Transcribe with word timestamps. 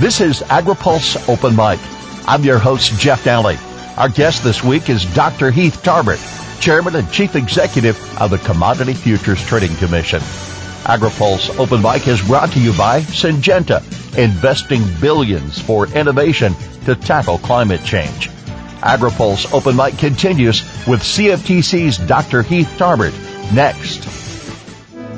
This 0.00 0.20
is 0.20 0.40
AgriPulse 0.42 1.28
Open 1.28 1.54
Mic. 1.54 1.78
I'm 2.26 2.42
your 2.42 2.58
host, 2.58 2.98
Jeff 2.98 3.22
Nalley. 3.22 3.56
Our 3.96 4.08
guest 4.08 4.42
this 4.42 4.62
week 4.62 4.90
is 4.90 5.04
Dr. 5.14 5.52
Heath 5.52 5.84
Tarbert, 5.84 6.18
Chairman 6.60 6.96
and 6.96 7.08
Chief 7.12 7.36
Executive 7.36 7.96
of 8.20 8.32
the 8.32 8.38
Commodity 8.38 8.94
Futures 8.94 9.40
Trading 9.46 9.74
Commission. 9.76 10.18
AgriPulse 10.82 11.56
Open 11.60 11.80
Mic 11.80 12.08
is 12.08 12.20
brought 12.22 12.50
to 12.52 12.60
you 12.60 12.76
by 12.76 13.02
Syngenta, 13.02 13.82
investing 14.18 14.82
billions 15.00 15.60
for 15.60 15.86
innovation 15.86 16.54
to 16.86 16.96
tackle 16.96 17.38
climate 17.38 17.84
change. 17.84 18.30
AgriPulse 18.80 19.54
Open 19.54 19.76
Mic 19.76 19.96
continues 19.96 20.62
with 20.88 21.02
CFTC's 21.02 21.98
Dr. 21.98 22.42
Heath 22.42 22.74
Tarbert 22.76 23.14
next. 23.54 24.23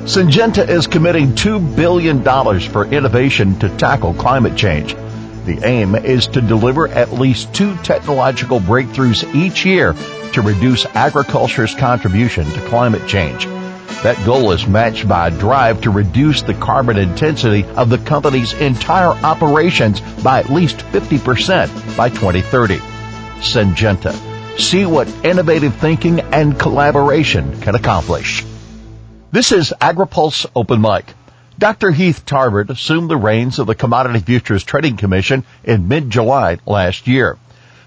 Syngenta 0.07 0.65
is 0.65 0.87
committing 0.87 1.33
$2 1.33 1.75
billion 1.75 2.23
for 2.23 2.85
innovation 2.85 3.59
to 3.59 3.67
tackle 3.75 4.13
climate 4.13 4.55
change. 4.55 4.95
The 5.43 5.59
aim 5.65 5.95
is 5.95 6.27
to 6.27 6.39
deliver 6.39 6.87
at 6.87 7.11
least 7.11 7.53
two 7.53 7.75
technological 7.83 8.61
breakthroughs 8.61 9.25
each 9.35 9.65
year 9.65 9.93
to 10.31 10.41
reduce 10.41 10.85
agriculture's 10.85 11.75
contribution 11.75 12.45
to 12.45 12.61
climate 12.69 13.05
change. 13.05 13.47
That 14.03 14.15
goal 14.25 14.53
is 14.53 14.65
matched 14.65 15.09
by 15.09 15.27
a 15.27 15.31
drive 15.31 15.81
to 15.81 15.89
reduce 15.89 16.41
the 16.41 16.53
carbon 16.53 16.95
intensity 16.95 17.65
of 17.65 17.89
the 17.89 17.97
company's 17.97 18.53
entire 18.53 19.09
operations 19.09 19.99
by 20.23 20.39
at 20.39 20.49
least 20.49 20.77
50% 20.77 21.97
by 21.97 22.07
2030. 22.07 22.77
Syngenta. 23.41 24.57
See 24.57 24.85
what 24.85 25.09
innovative 25.25 25.75
thinking 25.75 26.21
and 26.21 26.57
collaboration 26.57 27.59
can 27.59 27.75
accomplish. 27.75 28.45
This 29.29 29.51
is 29.51 29.73
AgriPulse 29.81 30.45
Open 30.55 30.79
Mic. 30.79 31.03
Dr. 31.59 31.91
Heath 31.91 32.25
Tarbert 32.25 32.69
assumed 32.69 33.09
the 33.09 33.17
reins 33.17 33.59
of 33.59 33.67
the 33.67 33.75
Commodity 33.75 34.19
Futures 34.19 34.63
Trading 34.63 34.95
Commission 34.95 35.43
in 35.65 35.89
mid-July 35.89 36.59
last 36.65 37.07
year. 37.07 37.37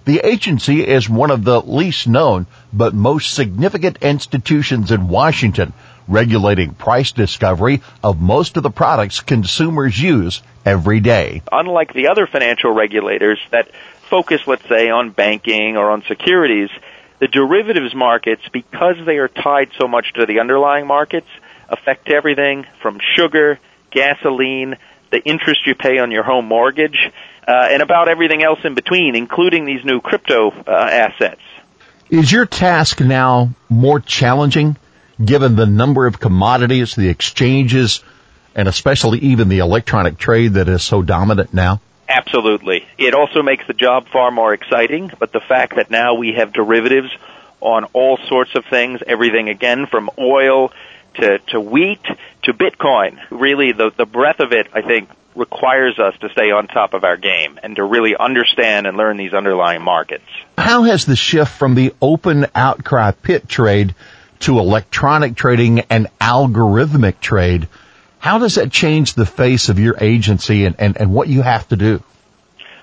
The 0.05 0.21
agency 0.21 0.87
is 0.87 1.09
one 1.09 1.31
of 1.31 1.45
the 1.45 1.63
least 1.63 2.07
known 2.07 2.47
but 2.75 2.93
most 2.93 3.33
significant 3.33 4.03
institutions 4.03 4.91
in 4.91 5.09
Washington, 5.09 5.73
regulating 6.07 6.75
price 6.75 7.13
discovery 7.13 7.81
of 8.05 8.21
most 8.21 8.59
of 8.59 8.63
the 8.63 8.71
products 8.71 9.21
consumers 9.21 9.99
use 9.99 10.43
every 10.67 11.01
day. 11.01 11.41
Unlike 11.51 11.95
the 11.95 12.09
other 12.09 12.27
financial 12.27 12.75
regulators 12.75 13.39
that 13.51 13.71
focus, 14.11 14.43
let's 14.47 14.69
say, 14.69 14.91
on 14.91 15.09
banking 15.09 15.79
or 15.79 15.91
on 15.91 16.03
securities, 16.03 16.69
the 17.21 17.29
derivatives 17.29 17.95
markets, 17.95 18.43
because 18.53 18.97
they 19.05 19.19
are 19.19 19.29
tied 19.29 19.71
so 19.79 19.87
much 19.87 20.13
to 20.15 20.27
the 20.27 20.41
underlying 20.41 20.87
markets, 20.87 21.29
affect 21.69 22.11
everything 22.11 22.67
from 22.83 22.99
sugar, 23.17 23.61
gasoline, 23.91 24.77
the 25.11 25.23
interest 25.23 25.67
you 25.67 25.75
pay 25.75 25.99
on 25.99 26.11
your 26.11 26.23
home 26.23 26.47
mortgage, 26.47 26.99
uh, 27.47 27.69
and 27.71 27.83
about 27.83 28.09
everything 28.09 28.43
else 28.43 28.61
in 28.65 28.75
between, 28.75 29.15
including 29.15 29.65
these 29.65 29.85
new 29.85 30.01
crypto 30.01 30.51
uh, 30.51 30.71
assets. 30.71 31.41
Is 32.09 32.33
your 32.33 32.47
task 32.47 33.01
now 33.01 33.51
more 33.69 34.01
challenging 34.01 34.77
given 35.23 35.57
the 35.57 35.67
number 35.67 36.07
of 36.07 36.19
commodities, 36.19 36.95
the 36.95 37.09
exchanges, 37.09 38.03
and 38.55 38.67
especially 38.67 39.19
even 39.19 39.49
the 39.49 39.59
electronic 39.59 40.17
trade 40.17 40.55
that 40.55 40.69
is 40.69 40.83
so 40.83 41.03
dominant 41.03 41.53
now? 41.53 41.81
Absolutely. 42.11 42.87
It 42.99 43.15
also 43.15 43.43
makes 43.43 43.67
the 43.67 43.73
job 43.73 44.09
far 44.09 44.31
more 44.31 44.53
exciting, 44.53 45.13
but 45.19 45.33
the 45.33 45.41
fact 45.41 45.77
that 45.77 45.91
now 45.91 46.15
we 46.15 46.35
have 46.35 46.53
derivatives 46.53 47.11
on 47.61 47.85
all 47.93 48.19
sorts 48.29 48.55
of 48.55 48.65
things, 48.65 49.01
everything 49.07 49.49
again 49.49 49.87
from 49.87 50.11
oil 50.19 50.73
to, 51.15 51.39
to 51.39 51.61
wheat 51.61 52.03
to 52.43 52.53
Bitcoin. 52.53 53.19
Really, 53.31 53.73
the, 53.73 53.93
the 53.97 54.07
breadth 54.07 54.41
of 54.41 54.53
it, 54.53 54.69
I 54.73 54.83
think, 54.83 55.09
requires 55.37 55.99
us 55.99 56.19
to 56.19 56.29
stay 56.31 56.51
on 56.51 56.67
top 56.67 56.95
of 56.95 57.05
our 57.05 57.17
game 57.17 57.61
and 57.63 57.77
to 57.77 57.85
really 57.85 58.17
understand 58.17 58.87
and 58.87 58.97
learn 58.97 59.17
these 59.17 59.33
underlying 59.33 59.83
markets. 59.83 60.25
How 60.59 60.83
has 60.83 61.07
the 61.07 61.17
shift 61.17 61.53
from 61.53 61.75
the 61.75 61.95
open 62.03 62.47
outcry 62.55 63.13
pit 63.13 63.49
trade 63.49 63.95
to 64.41 64.59
electronic 64.59 65.37
trading 65.37 65.81
and 65.91 66.09
algorithmic 66.21 67.21
trade, 67.21 67.69
how 68.21 68.39
does 68.39 68.57
that 68.57 68.71
change 68.71 69.15
the 69.15 69.27
face 69.27 69.71
of 69.71 69.79
your 69.79 69.97
agency 69.99 70.67
and, 70.67 70.77
and, 70.79 70.97
and 70.99 71.13
what 71.13 71.29
you 71.29 71.41
have 71.41 71.67
to 71.69 71.77
do? 71.77 72.03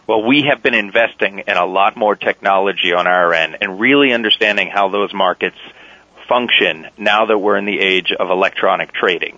Well, 0.07 0.25
we 0.25 0.43
have 0.49 0.63
been 0.63 0.73
investing 0.73 1.39
in 1.47 1.57
a 1.57 1.65
lot 1.65 1.95
more 1.95 2.15
technology 2.15 2.91
on 2.91 3.07
our 3.07 3.33
end 3.33 3.57
and 3.61 3.79
really 3.79 4.13
understanding 4.13 4.69
how 4.69 4.89
those 4.89 5.13
markets 5.13 5.57
function 6.27 6.87
now 6.97 7.27
that 7.27 7.37
we're 7.37 7.57
in 7.57 7.65
the 7.65 7.79
age 7.79 8.11
of 8.11 8.31
electronic 8.31 8.93
trading. 8.93 9.37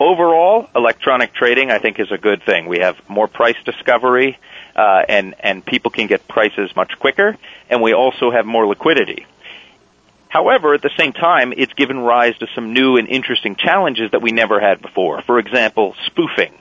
Overall, 0.00 0.68
electronic 0.74 1.34
trading 1.34 1.70
I 1.70 1.78
think 1.78 2.00
is 2.00 2.10
a 2.10 2.18
good 2.18 2.42
thing. 2.42 2.66
We 2.66 2.78
have 2.78 2.96
more 3.08 3.28
price 3.28 3.56
discovery, 3.64 4.38
uh, 4.74 5.02
and 5.08 5.34
and 5.38 5.64
people 5.64 5.90
can 5.90 6.08
get 6.08 6.26
prices 6.26 6.74
much 6.74 6.98
quicker, 6.98 7.36
and 7.70 7.80
we 7.80 7.92
also 7.92 8.30
have 8.32 8.44
more 8.44 8.66
liquidity. 8.66 9.26
However, 10.34 10.74
at 10.74 10.82
the 10.82 10.90
same 10.98 11.12
time, 11.12 11.54
it's 11.56 11.72
given 11.74 12.00
rise 12.00 12.36
to 12.38 12.48
some 12.56 12.72
new 12.72 12.96
and 12.96 13.08
interesting 13.08 13.54
challenges 13.54 14.10
that 14.10 14.20
we 14.20 14.32
never 14.32 14.58
had 14.58 14.82
before. 14.82 15.22
For 15.22 15.38
example, 15.38 15.94
spoofing. 16.06 16.52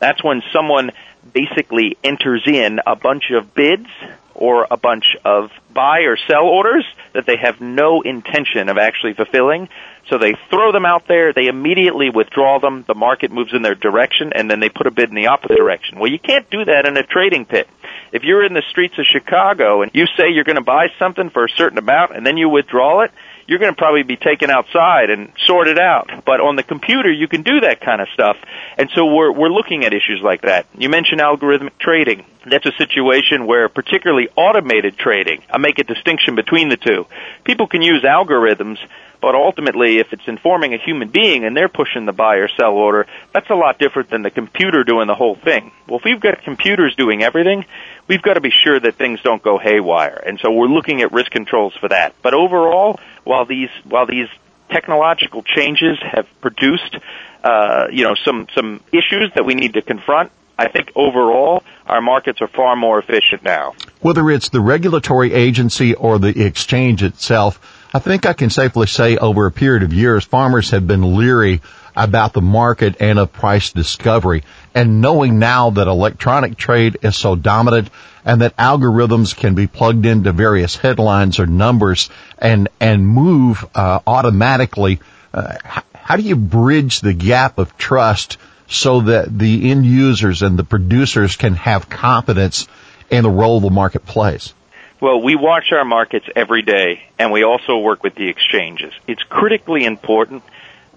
That's 0.00 0.24
when 0.24 0.42
someone 0.52 0.90
basically 1.32 1.96
enters 2.02 2.42
in 2.44 2.80
a 2.84 2.96
bunch 2.96 3.30
of 3.30 3.54
bids 3.54 3.86
or 4.34 4.66
a 4.68 4.76
bunch 4.76 5.04
of 5.24 5.52
buy 5.72 6.00
or 6.00 6.16
sell 6.28 6.42
orders 6.42 6.84
that 7.14 7.26
they 7.26 7.36
have 7.36 7.60
no 7.60 8.02
intention 8.02 8.68
of 8.68 8.78
actually 8.78 9.14
fulfilling. 9.14 9.68
So 10.08 10.18
they 10.18 10.34
throw 10.50 10.72
them 10.72 10.84
out 10.84 11.06
there, 11.06 11.32
they 11.32 11.46
immediately 11.46 12.10
withdraw 12.10 12.58
them, 12.58 12.84
the 12.86 12.94
market 12.94 13.30
moves 13.30 13.52
in 13.54 13.62
their 13.62 13.74
direction, 13.74 14.32
and 14.34 14.50
then 14.50 14.60
they 14.60 14.68
put 14.68 14.86
a 14.86 14.90
bid 14.90 15.08
in 15.08 15.14
the 15.14 15.26
opposite 15.28 15.56
direction. 15.56 15.98
Well, 15.98 16.10
you 16.10 16.18
can't 16.18 16.48
do 16.50 16.64
that 16.64 16.86
in 16.86 16.96
a 16.96 17.02
trading 17.02 17.44
pit. 17.44 17.68
If 18.12 18.24
you're 18.24 18.44
in 18.44 18.54
the 18.54 18.62
streets 18.70 18.94
of 18.98 19.04
Chicago 19.06 19.82
and 19.82 19.90
you 19.94 20.06
say 20.16 20.30
you're 20.30 20.44
going 20.44 20.56
to 20.56 20.62
buy 20.62 20.88
something 20.98 21.30
for 21.30 21.44
a 21.44 21.48
certain 21.48 21.78
amount 21.78 22.16
and 22.16 22.26
then 22.26 22.36
you 22.36 22.48
withdraw 22.48 23.02
it, 23.02 23.12
you're 23.50 23.58
going 23.58 23.74
to 23.74 23.76
probably 23.76 24.04
be 24.04 24.16
taken 24.16 24.48
outside 24.48 25.10
and 25.10 25.32
sorted 25.44 25.76
out. 25.76 26.08
But 26.24 26.40
on 26.40 26.54
the 26.54 26.62
computer, 26.62 27.10
you 27.10 27.26
can 27.26 27.42
do 27.42 27.58
that 27.62 27.80
kind 27.80 28.00
of 28.00 28.06
stuff. 28.14 28.36
And 28.78 28.88
so 28.94 29.06
we're, 29.06 29.32
we're 29.32 29.50
looking 29.50 29.84
at 29.84 29.92
issues 29.92 30.20
like 30.22 30.42
that. 30.42 30.66
You 30.78 30.88
mentioned 30.88 31.20
algorithmic 31.20 31.76
trading. 31.80 32.24
That's 32.48 32.64
a 32.64 32.72
situation 32.78 33.48
where 33.48 33.68
particularly 33.68 34.28
automated 34.36 34.96
trading, 34.96 35.42
I 35.50 35.58
make 35.58 35.80
a 35.80 35.84
distinction 35.84 36.36
between 36.36 36.68
the 36.68 36.76
two. 36.76 37.06
People 37.42 37.66
can 37.66 37.82
use 37.82 38.04
algorithms 38.04 38.78
but 39.20 39.34
ultimately, 39.34 39.98
if 39.98 40.12
it's 40.12 40.26
informing 40.26 40.72
a 40.72 40.78
human 40.78 41.08
being 41.08 41.44
and 41.44 41.54
they're 41.54 41.68
pushing 41.68 42.06
the 42.06 42.12
buy 42.12 42.36
or 42.36 42.48
sell 42.48 42.72
order, 42.72 43.06
that's 43.32 43.50
a 43.50 43.54
lot 43.54 43.78
different 43.78 44.08
than 44.08 44.22
the 44.22 44.30
computer 44.30 44.82
doing 44.82 45.06
the 45.06 45.14
whole 45.14 45.34
thing. 45.34 45.72
Well, 45.86 45.98
if 45.98 46.04
we've 46.04 46.20
got 46.20 46.42
computers 46.42 46.94
doing 46.96 47.22
everything, 47.22 47.66
we've 48.08 48.22
got 48.22 48.34
to 48.34 48.40
be 48.40 48.50
sure 48.50 48.80
that 48.80 48.94
things 48.96 49.20
don't 49.22 49.42
go 49.42 49.58
haywire. 49.58 50.22
And 50.26 50.40
so 50.40 50.50
we're 50.50 50.68
looking 50.68 51.02
at 51.02 51.12
risk 51.12 51.30
controls 51.30 51.74
for 51.78 51.88
that. 51.88 52.14
But 52.22 52.32
overall, 52.32 52.98
while 53.24 53.44
these, 53.44 53.70
while 53.84 54.06
these 54.06 54.28
technological 54.70 55.42
changes 55.42 55.98
have 56.02 56.26
produced, 56.40 56.96
uh, 57.42 57.86
you 57.90 58.04
know, 58.04 58.14
some, 58.24 58.46
some 58.54 58.82
issues 58.92 59.32
that 59.34 59.44
we 59.44 59.54
need 59.54 59.74
to 59.74 59.82
confront, 59.82 60.30
I 60.58 60.68
think 60.68 60.92
overall 60.94 61.62
our 61.86 62.02
markets 62.02 62.42
are 62.42 62.48
far 62.48 62.76
more 62.76 62.98
efficient 62.98 63.42
now. 63.42 63.74
Whether 64.00 64.30
it's 64.30 64.50
the 64.50 64.60
regulatory 64.60 65.32
agency 65.32 65.94
or 65.94 66.18
the 66.18 66.44
exchange 66.44 67.02
itself, 67.02 67.88
I 67.94 67.98
think 67.98 68.26
I 68.26 68.34
can 68.34 68.50
safely 68.50 68.86
say 68.86 69.16
over 69.16 69.46
a 69.46 69.50
period 69.50 69.82
of 69.82 69.92
years, 69.94 70.24
farmers 70.24 70.70
have 70.70 70.86
been 70.86 71.16
leery 71.16 71.62
about 72.04 72.32
the 72.32 72.40
market 72.40 72.96
and 73.00 73.18
of 73.18 73.32
price 73.32 73.72
discovery. 73.72 74.42
And 74.74 75.00
knowing 75.00 75.38
now 75.38 75.70
that 75.70 75.86
electronic 75.86 76.56
trade 76.56 76.98
is 77.02 77.16
so 77.16 77.36
dominant 77.36 77.90
and 78.24 78.40
that 78.40 78.56
algorithms 78.56 79.36
can 79.36 79.54
be 79.54 79.66
plugged 79.66 80.06
into 80.06 80.32
various 80.32 80.76
headlines 80.76 81.38
or 81.38 81.46
numbers 81.46 82.08
and, 82.38 82.68
and 82.80 83.06
move 83.06 83.64
uh, 83.74 84.00
automatically, 84.06 85.00
uh, 85.34 85.56
how 85.94 86.16
do 86.16 86.22
you 86.22 86.36
bridge 86.36 87.00
the 87.00 87.12
gap 87.12 87.58
of 87.58 87.76
trust 87.76 88.38
so 88.66 89.02
that 89.02 89.38
the 89.38 89.70
end 89.70 89.84
users 89.84 90.42
and 90.42 90.58
the 90.58 90.64
producers 90.64 91.36
can 91.36 91.54
have 91.54 91.88
confidence 91.90 92.66
in 93.10 93.24
the 93.24 93.30
role 93.30 93.60
the 93.60 93.70
market 93.70 94.06
plays? 94.06 94.54
Well, 95.00 95.22
we 95.22 95.34
watch 95.34 95.72
our 95.72 95.84
markets 95.84 96.26
every 96.36 96.62
day, 96.62 97.02
and 97.18 97.32
we 97.32 97.42
also 97.42 97.78
work 97.78 98.02
with 98.02 98.14
the 98.14 98.28
exchanges. 98.28 98.92
It's 99.06 99.22
critically 99.22 99.84
important 99.84 100.42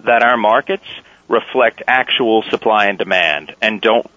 that 0.04 0.24
our 0.24 0.38
markets 0.38 0.86
reflect 1.28 1.82
actual 1.88 2.44
supply 2.50 2.88
and 2.88 2.98
demand 2.98 3.56
and 3.62 3.82
don't 3.82 4.10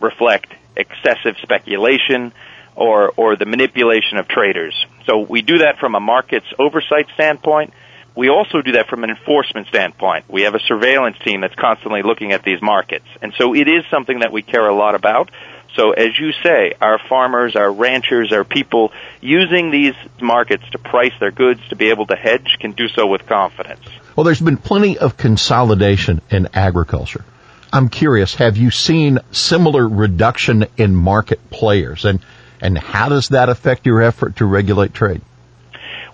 reflect 0.00 0.52
excessive 0.76 1.36
speculation 1.42 2.32
or, 2.76 3.12
or 3.16 3.36
the 3.36 3.46
manipulation 3.46 4.18
of 4.18 4.28
traders. 4.28 4.74
So 5.06 5.20
we 5.20 5.42
do 5.42 5.58
that 5.58 5.78
from 5.78 5.94
a 5.94 6.00
markets 6.00 6.46
oversight 6.58 7.06
standpoint. 7.14 7.72
We 8.14 8.28
also 8.28 8.62
do 8.62 8.72
that 8.72 8.88
from 8.88 9.04
an 9.04 9.10
enforcement 9.10 9.68
standpoint. 9.68 10.24
We 10.28 10.42
have 10.42 10.54
a 10.54 10.60
surveillance 10.60 11.16
team 11.24 11.40
that's 11.40 11.54
constantly 11.54 12.02
looking 12.02 12.32
at 12.32 12.42
these 12.42 12.60
markets. 12.60 13.06
And 13.22 13.32
so 13.38 13.54
it 13.54 13.68
is 13.68 13.84
something 13.90 14.20
that 14.20 14.32
we 14.32 14.42
care 14.42 14.66
a 14.68 14.74
lot 14.74 14.94
about. 14.94 15.30
So 15.76 15.92
as 15.92 16.18
you 16.18 16.32
say, 16.42 16.72
our 16.80 16.98
farmers, 17.08 17.54
our 17.54 17.70
ranchers, 17.70 18.32
our 18.32 18.44
people 18.44 18.92
using 19.20 19.70
these 19.70 19.94
markets 20.20 20.64
to 20.72 20.78
price 20.78 21.12
their 21.20 21.30
goods 21.30 21.60
to 21.68 21.76
be 21.76 21.90
able 21.90 22.06
to 22.06 22.16
hedge 22.16 22.56
can 22.58 22.72
do 22.72 22.88
so 22.88 23.06
with 23.06 23.26
confidence. 23.26 23.86
Well, 24.18 24.24
there's 24.24 24.40
been 24.40 24.56
plenty 24.56 24.98
of 24.98 25.16
consolidation 25.16 26.22
in 26.28 26.48
agriculture. 26.52 27.24
I'm 27.72 27.88
curious, 27.88 28.34
have 28.34 28.56
you 28.56 28.72
seen 28.72 29.20
similar 29.30 29.88
reduction 29.88 30.66
in 30.76 30.92
market 30.96 31.50
players 31.50 32.04
and, 32.04 32.18
and 32.60 32.76
how 32.76 33.10
does 33.10 33.28
that 33.28 33.48
affect 33.48 33.86
your 33.86 34.02
effort 34.02 34.38
to 34.38 34.44
regulate 34.44 34.92
trade? 34.92 35.20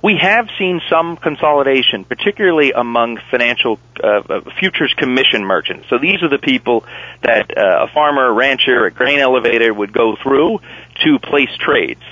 We 0.02 0.18
have 0.20 0.48
seen 0.58 0.82
some 0.90 1.16
consolidation, 1.16 2.04
particularly 2.04 2.72
among 2.72 3.20
financial 3.30 3.80
uh, 4.02 4.06
uh, 4.06 4.40
futures 4.60 4.92
commission 4.98 5.42
merchants. 5.42 5.86
So 5.88 5.96
these 5.96 6.22
are 6.22 6.28
the 6.28 6.36
people 6.36 6.84
that 7.22 7.56
uh, 7.56 7.86
a 7.86 7.88
farmer, 7.94 8.26
a 8.26 8.32
rancher, 8.34 8.84
a 8.84 8.90
grain 8.90 9.18
elevator 9.18 9.72
would 9.72 9.94
go 9.94 10.14
through 10.22 10.58
to 11.06 11.18
place 11.20 11.56
trades. 11.58 12.02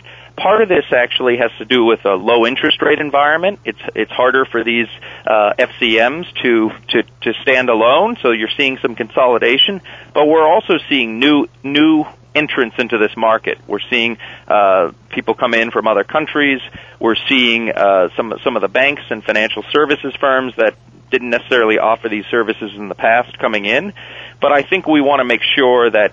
Part 0.43 0.61
of 0.61 0.69
this 0.69 0.85
actually 0.91 1.37
has 1.37 1.53
to 1.59 1.65
do 1.65 1.85
with 1.85 2.05
a 2.05 2.15
low 2.15 2.47
interest 2.47 2.83
rate 2.83 2.99
environment. 2.99 3.61
It's 3.65 3.79
it's 3.94 4.11
harder 4.11 4.44
for 4.44 4.65
these 4.65 4.89
uh, 5.25 5.53
FCMs 5.56 6.27
to, 6.43 6.71
to 6.89 7.03
to 7.21 7.33
stand 7.43 7.69
alone, 7.69 8.17
so 8.21 8.33
you're 8.33 8.50
seeing 8.56 8.77
some 8.79 8.97
consolidation. 8.97 9.81
But 10.12 10.27
we're 10.27 10.44
also 10.44 10.79
seeing 10.89 11.21
new 11.21 11.47
new 11.62 12.06
entrance 12.35 12.75
into 12.77 12.99
this 12.99 13.17
market. 13.17 13.59
We're 13.69 13.87
seeing 13.89 14.19
uh, 14.49 14.91
people 15.11 15.35
come 15.35 15.55
in 15.55 15.71
from 15.71 15.87
other 15.87 16.03
countries. 16.03 16.61
We're 16.99 17.15
seeing 17.29 17.71
uh, 17.71 18.09
some 18.17 18.35
some 18.43 18.56
of 18.56 18.62
the 18.62 18.69
banks 18.69 19.03
and 19.11 19.23
financial 19.23 19.62
services 19.71 20.12
firms 20.19 20.55
that 20.56 20.75
didn't 21.12 21.31
necessarily 21.31 21.79
offer 21.79 22.09
these 22.09 22.25
services 22.33 22.73
in 22.75 22.89
the 22.89 22.97
past 22.97 23.39
coming 23.39 23.67
in. 23.67 23.93
But 24.41 24.50
I 24.50 24.62
think 24.62 24.89
we 24.89 25.00
want 25.00 25.21
to 25.21 25.25
make 25.25 25.43
sure 25.55 25.89
that 25.89 26.12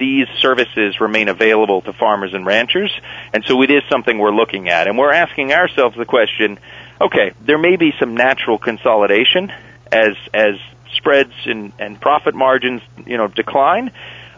these 0.00 0.26
services 0.40 0.98
remain 0.98 1.28
available 1.28 1.82
to 1.82 1.92
farmers 1.92 2.32
and 2.34 2.44
ranchers. 2.44 2.90
And 3.32 3.44
so 3.44 3.62
it 3.62 3.70
is 3.70 3.82
something 3.88 4.18
we're 4.18 4.34
looking 4.34 4.68
at. 4.68 4.88
And 4.88 4.98
we're 4.98 5.12
asking 5.12 5.52
ourselves 5.52 5.96
the 5.96 6.06
question, 6.06 6.58
okay, 7.00 7.32
there 7.42 7.58
may 7.58 7.76
be 7.76 7.92
some 8.00 8.14
natural 8.14 8.58
consolidation 8.58 9.52
as 9.92 10.16
as 10.34 10.54
spreads 10.96 11.34
and, 11.44 11.72
and 11.78 12.00
profit 12.00 12.34
margins, 12.34 12.82
you 13.06 13.16
know, 13.16 13.28
decline. 13.28 13.92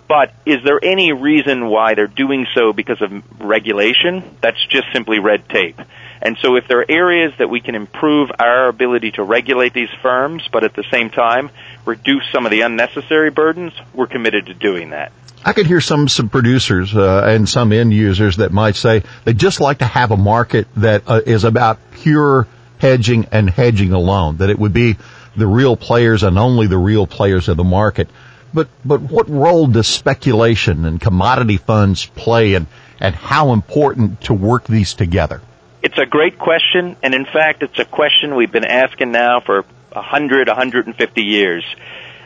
But 0.08 0.34
is 0.44 0.62
there 0.64 0.78
any 0.82 1.12
reason 1.12 1.68
why 1.68 1.94
they're 1.94 2.06
doing 2.06 2.46
so 2.54 2.72
because 2.72 3.00
of 3.00 3.10
regulation? 3.40 4.36
That's 4.42 4.62
just 4.66 4.88
simply 4.92 5.20
red 5.20 5.48
tape. 5.48 5.80
And 6.20 6.36
so 6.42 6.56
if 6.56 6.68
there 6.68 6.80
are 6.80 6.86
areas 6.88 7.32
that 7.38 7.48
we 7.48 7.60
can 7.60 7.74
improve 7.74 8.30
our 8.38 8.68
ability 8.68 9.12
to 9.12 9.22
regulate 9.22 9.72
these 9.72 9.88
firms, 10.02 10.46
but 10.52 10.64
at 10.64 10.74
the 10.74 10.84
same 10.90 11.08
time 11.08 11.50
reduce 11.86 12.24
some 12.32 12.44
of 12.46 12.50
the 12.50 12.60
unnecessary 12.60 13.30
burdens, 13.30 13.72
we're 13.94 14.06
committed 14.06 14.46
to 14.46 14.54
doing 14.54 14.90
that. 14.90 15.12
I 15.44 15.52
could 15.52 15.66
hear 15.66 15.80
some 15.80 16.08
some 16.08 16.28
producers 16.28 16.94
uh, 16.94 17.24
and 17.26 17.48
some 17.48 17.72
end 17.72 17.92
users 17.92 18.36
that 18.36 18.52
might 18.52 18.76
say 18.76 19.02
they 19.24 19.32
just 19.32 19.60
like 19.60 19.78
to 19.78 19.84
have 19.84 20.12
a 20.12 20.16
market 20.16 20.68
that 20.76 21.02
uh, 21.06 21.20
is 21.24 21.44
about 21.44 21.78
pure 21.90 22.46
hedging 22.78 23.26
and 23.32 23.50
hedging 23.50 23.92
alone. 23.92 24.36
That 24.36 24.50
it 24.50 24.58
would 24.58 24.72
be 24.72 24.96
the 25.36 25.46
real 25.46 25.76
players 25.76 26.22
and 26.22 26.38
only 26.38 26.68
the 26.68 26.78
real 26.78 27.06
players 27.06 27.48
of 27.48 27.56
the 27.56 27.64
market. 27.64 28.08
But 28.54 28.68
but 28.84 29.00
what 29.00 29.28
role 29.28 29.66
does 29.66 29.88
speculation 29.88 30.84
and 30.84 31.00
commodity 31.00 31.56
funds 31.56 32.06
play, 32.06 32.54
and 32.54 32.66
and 33.00 33.14
how 33.14 33.52
important 33.52 34.20
to 34.22 34.34
work 34.34 34.64
these 34.64 34.94
together? 34.94 35.40
It's 35.82 35.98
a 35.98 36.06
great 36.06 36.38
question, 36.38 36.96
and 37.02 37.14
in 37.14 37.24
fact, 37.24 37.64
it's 37.64 37.78
a 37.80 37.84
question 37.84 38.36
we've 38.36 38.52
been 38.52 38.64
asking 38.64 39.10
now 39.10 39.40
for 39.40 39.62
100, 39.90 40.46
150 40.46 41.22
years. 41.22 41.64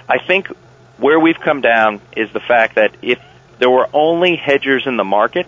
I 0.06 0.18
think 0.18 0.48
where 0.98 1.18
we've 1.20 1.38
come 1.38 1.60
down 1.60 2.00
is 2.16 2.32
the 2.32 2.40
fact 2.40 2.76
that 2.76 2.96
if 3.02 3.18
there 3.58 3.70
were 3.70 3.88
only 3.92 4.36
hedgers 4.36 4.86
in 4.86 4.96
the 4.96 5.04
market, 5.04 5.46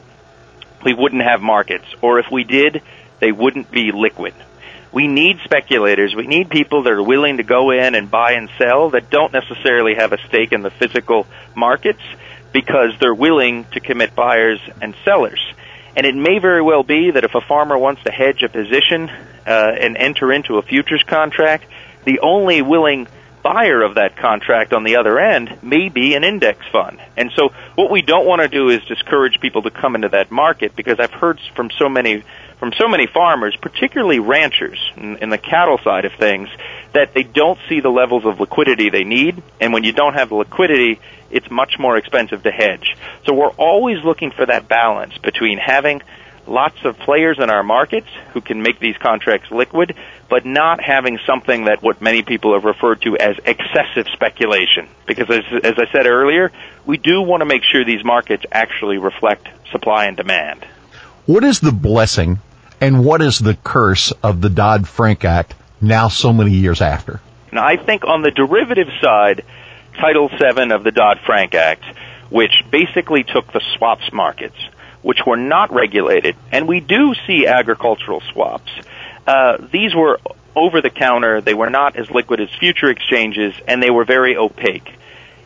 we 0.85 0.95
wouldn't 0.95 1.23
have 1.23 1.41
markets, 1.41 1.87
or 2.01 2.19
if 2.19 2.27
we 2.31 2.45
did, 2.45 2.83
they 3.21 3.33
wouldn't 3.33 3.71
be 3.71 3.93
liquid. 3.93 4.35
We 4.93 5.07
need 5.07 5.39
speculators. 5.45 6.15
We 6.15 6.27
need 6.27 6.49
people 6.49 6.85
that 6.85 6.93
are 6.93 7.03
willing 7.03 7.37
to 7.39 7.43
go 7.43 7.71
in 7.71 7.95
and 7.95 8.11
buy 8.11 8.33
and 8.33 8.49
sell 8.59 8.91
that 8.91 9.11
don't 9.11 9.33
necessarily 9.33 9.95
have 9.97 10.13
a 10.13 10.19
stake 10.29 10.53
in 10.53 10.63
the 10.63 10.71
physical 10.71 11.27
markets 11.55 12.01
because 12.53 12.93
they're 12.99 13.15
willing 13.15 13.67
to 13.73 13.81
commit 13.81 14.15
buyers 14.15 14.61
and 14.81 14.95
sellers. 15.05 15.41
And 15.95 16.07
it 16.07 16.15
may 16.15 16.39
very 16.39 16.63
well 16.63 16.85
be 16.85 17.11
that 17.11 17.25
if 17.25 17.35
a 17.35 17.41
farmer 17.41 17.77
wants 17.77 18.03
to 18.05 18.11
hedge 18.11 18.43
a 18.43 18.49
position 18.49 19.11
uh, 19.11 19.73
and 19.79 19.97
enter 19.97 20.33
into 20.33 20.57
a 20.57 20.63
futures 20.63 21.03
contract, 21.03 21.65
the 22.05 22.21
only 22.21 22.63
willing 22.63 23.09
buyer 23.49 23.83
of 23.83 23.95
that 23.95 24.17
contract 24.17 24.75
on 24.75 24.85
the 24.85 24.97
other 24.97 25.19
end 25.19 25.63
may 25.63 25.89
be 25.89 26.15
an 26.15 26.23
index 26.23 26.67
fund. 26.71 27.01
And 27.17 27.31
so 27.35 27.49
what 27.77 27.91
we 27.91 28.03
don't 28.03 28.27
want 28.27 28.43
to 28.43 28.49
do 28.49 28.69
is 28.69 28.85
discourage 28.85 29.41
people 29.41 29.63
to 29.63 29.71
come 29.71 29.95
into 29.95 30.11
that 30.11 30.31
market 30.31 30.77
because 30.77 31.01
I've 31.01 31.13
heard 31.13 31.41
from 31.57 31.71
so 31.79 31.89
many 31.89 32.25
from 32.59 32.73
so 32.73 32.89
many 32.89 33.07
farmers, 33.07 33.57
particularly 33.63 34.19
ranchers 34.19 34.79
in, 34.97 35.19
in 35.19 35.31
the 35.31 35.39
cattle 35.39 35.79
side 35.79 36.05
of 36.05 36.13
things, 36.19 36.49
that 36.93 37.15
they 37.15 37.23
don't 37.23 37.59
see 37.69 37.79
the 37.79 37.89
levels 37.89 38.27
of 38.27 38.41
liquidity 38.41 38.91
they 38.91 39.05
need. 39.05 39.41
And 39.61 39.73
when 39.73 39.85
you 39.85 39.93
don't 39.93 40.15
have 40.15 40.33
liquidity, 40.33 40.99
it's 41.31 41.49
much 41.53 41.79
more 41.79 41.97
expensive 41.97 42.43
to 42.43 42.51
hedge. 42.51 42.97
So 43.27 43.35
we're 43.35 43.51
always 43.51 44.03
looking 44.05 44.33
for 44.33 44.45
that 44.45 44.67
balance 44.67 45.17
between 45.19 45.59
having 45.59 46.03
lots 46.49 46.85
of 46.85 46.99
players 46.99 47.39
in 47.39 47.51
our 47.51 47.63
markets 47.63 48.09
who 48.33 48.41
can 48.41 48.63
make 48.63 48.81
these 48.81 48.97
contracts 48.97 49.51
liquid, 49.51 49.95
but 50.29 50.45
not 50.45 50.83
having 50.83 51.19
something 51.27 51.65
that 51.65 51.83
what 51.83 52.01
many 52.01 52.23
people 52.23 52.55
have 52.55 52.65
referred 52.65 53.03
to 53.03 53.17
as 53.17 53.37
excessive 53.45 54.07
speculation. 54.13 54.89
Because 55.07 55.31
as, 55.31 55.45
as 55.65 55.75
I 55.79 55.91
said 55.93 56.07
earlier, 56.07 56.51
we 56.87 56.97
do 56.97 57.23
want 57.23 57.41
to 57.41 57.47
make 57.47 57.63
sure 57.63 57.85
these 57.85 58.05
markets 58.05 58.45
actually 58.51 58.99
reflect 58.99 59.49
supply 59.71 60.07
and 60.07 60.17
demand. 60.17 60.67
What 61.27 61.45
is 61.45 61.61
the 61.61 61.73
blessing 61.73 62.39
and 62.81 63.05
what 63.05 63.23
is 63.23 63.39
the 63.39 63.55
curse 63.55 64.13
of 64.23 64.41
the 64.41 64.49
Dodd-Frank 64.49 65.25
Act 65.25 65.55
now 65.81 66.09
so 66.09 66.33
many 66.33 66.53
years 66.53 66.81
after? 66.81 67.21
Now 67.53 67.67
I 67.67 67.77
think 67.77 68.05
on 68.05 68.23
the 68.23 68.31
derivative 68.31 68.89
side, 69.01 69.45
Title 70.01 70.29
VII 70.29 70.73
of 70.73 70.85
the 70.85 70.93
Dodd-Frank 70.93 71.55
Act, 71.55 71.85
which 72.31 72.53
basically 72.71 73.25
took 73.25 73.53
the 73.53 73.63
swaps 73.77 74.13
markets, 74.13 74.57
which 75.03 75.21
were 75.27 75.37
not 75.37 75.73
regulated, 75.73 76.37
and 76.53 76.67
we 76.67 76.81
do 76.81 77.15
see 77.27 77.47
agricultural 77.47 78.21
swaps. 78.33 78.71
Uh, 79.27 79.59
these 79.71 79.95
were 79.95 80.19
over 80.57 80.81
the 80.81 80.91
counter, 80.91 81.41
they 81.41 81.55
were 81.55 81.71
not 81.71 81.97
as 81.97 82.11
liquid 82.11 82.41
as 82.41 82.49
future 82.59 82.91
exchanges, 82.91 83.55
and 83.67 83.83
they 83.83 83.91
were 83.91 84.05
very 84.05 84.37
opaque. 84.37 84.93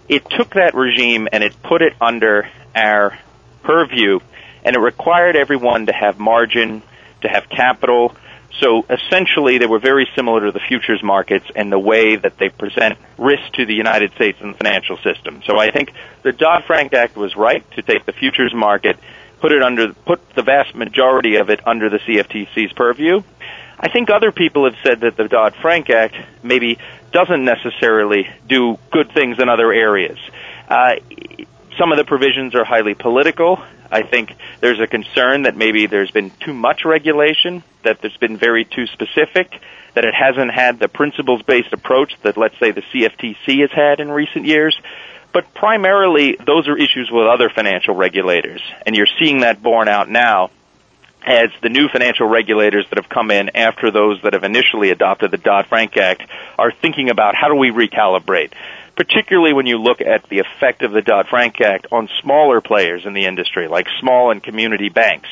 It 0.09 0.29
took 0.31 0.55
that 0.55 0.75
regime 0.75 1.29
and 1.31 1.45
it 1.45 1.63
put 1.63 1.83
it 1.83 1.95
under 2.01 2.49
our 2.75 3.19
purview, 3.63 4.21
and 4.65 4.77
it 4.77 4.79
required 4.79 5.37
everyone 5.37 5.87
to 5.87 5.93
have 5.93 6.19
margin, 6.19 6.83
to 7.23 7.29
have 7.29 7.49
capital. 7.49 8.15
So 8.61 8.85
essentially, 8.89 9.59
they 9.59 9.67
were 9.67 9.79
very 9.79 10.09
similar 10.15 10.47
to 10.47 10.53
the 10.53 10.61
futures 10.61 11.03
markets 11.03 11.47
and 11.55 11.73
the 11.73 11.79
way 11.79 12.17
that 12.17 12.39
they 12.39 12.49
present 12.49 12.99
risk 13.19 13.53
to 13.55 13.67
the 13.67 13.75
United 13.75 14.13
States 14.15 14.39
and 14.41 14.55
the 14.55 14.59
financial 14.59 14.97
system. 14.99 15.43
So 15.47 15.59
I 15.59 15.71
think 15.71 15.93
the 16.23 16.33
Dodd-Frank 16.33 16.93
Act 16.93 17.17
was 17.17 17.35
right 17.37 17.69
to 17.73 17.83
take 17.83 18.05
the 18.05 18.13
futures 18.13 18.55
market 18.55 18.99
put 19.43 19.51
it 19.51 19.61
under, 19.61 19.93
put 19.93 20.21
the 20.37 20.43
vast 20.43 20.75
majority 20.75 21.35
of 21.37 21.51
it 21.51 21.67
under 21.67 21.91
the 21.91 21.99
CFTC's 21.99 22.73
purview. 22.75 23.23
I 23.79 23.89
think 23.91 24.09
other 24.09 24.31
people 24.31 24.65
have 24.65 24.77
said 24.85 25.01
that 25.01 25.17
the 25.17 25.27
Dodd-Frank 25.27 25.91
Act 25.91 26.15
maybe 26.45 26.79
doesn't 27.11 27.45
necessarily 27.45 28.29
do 28.49 28.79
good 28.93 29.11
things 29.13 29.41
in 29.41 29.49
other 29.49 29.73
areas. 29.73 30.17
Uh, 30.69 30.95
some 31.77 31.91
of 31.91 31.99
the 31.99 32.05
provisions 32.05 32.55
are 32.55 32.65
highly 32.65 32.95
political. 32.95 33.61
I 33.91 34.03
think 34.03 34.33
there's 34.61 34.79
a 34.79 34.87
concern 34.87 35.43
that 35.43 35.57
maybe 35.57 35.87
there's 35.87 36.13
been 36.13 36.31
too 36.39 36.55
much 36.55 36.85
regulation, 36.85 37.65
that 37.83 38.01
there's 38.01 38.17
been 38.17 38.37
very 38.37 38.65
too 38.65 38.87
specific, 38.87 39.61
that 39.95 40.05
it 40.05 40.15
hasn't 40.15 40.53
had 40.53 40.79
the 40.79 40.89
principles-based 40.89 41.73
approach 41.73 42.15
that, 42.23 42.37
let's 42.37 42.59
say, 42.61 42.71
the 42.71 42.83
CFTC 42.83 43.63
has 43.63 43.73
had 43.73 43.99
in 43.99 44.09
recent 44.09 44.47
years. 44.47 44.79
But 45.33 45.55
primarily, 45.55 46.37
those 46.37 46.69
are 46.69 46.77
issues 46.77 47.11
with 47.11 47.27
other 47.27 47.49
financial 47.49 47.95
regulators, 47.95 48.63
and 48.87 48.95
you're 48.95 49.07
seeing 49.19 49.41
that 49.41 49.63
borne 49.63 49.89
out 49.89 50.09
now 50.09 50.51
as 51.25 51.51
the 51.63 51.69
new 51.69 51.89
financial 51.89 52.27
regulators 52.27 52.85
that 52.91 52.99
have 52.99 53.09
come 53.09 53.31
in 53.31 53.57
after 53.57 53.91
those 53.91 54.21
that 54.23 54.33
have 54.33 54.45
initially 54.45 54.91
adopted 54.91 55.31
the 55.31 55.39
Dodd-Frank 55.39 55.97
Act 55.97 56.23
are 56.59 56.73
thinking 56.73 57.11
about 57.11 57.35
how 57.37 57.49
do 57.49 57.55
we 57.55 57.71
recalibrate 57.71 58.53
particularly 58.97 59.53
when 59.53 59.67
you 59.67 59.79
look 59.79 60.01
at 60.01 60.29
the 60.29 60.41
effect 60.41 60.83
of 60.83 60.93
the 60.93 61.03
Dodd-Frank 61.03 61.61
Act 61.61 61.87
on 61.93 62.09
smaller 62.21 62.61
players 62.61 63.07
in 63.07 63.15
the 63.15 63.25
industry, 63.25 63.69
like 63.69 63.87
small 64.01 64.31
and 64.31 64.43
community 64.43 64.89
banks. 64.89 65.29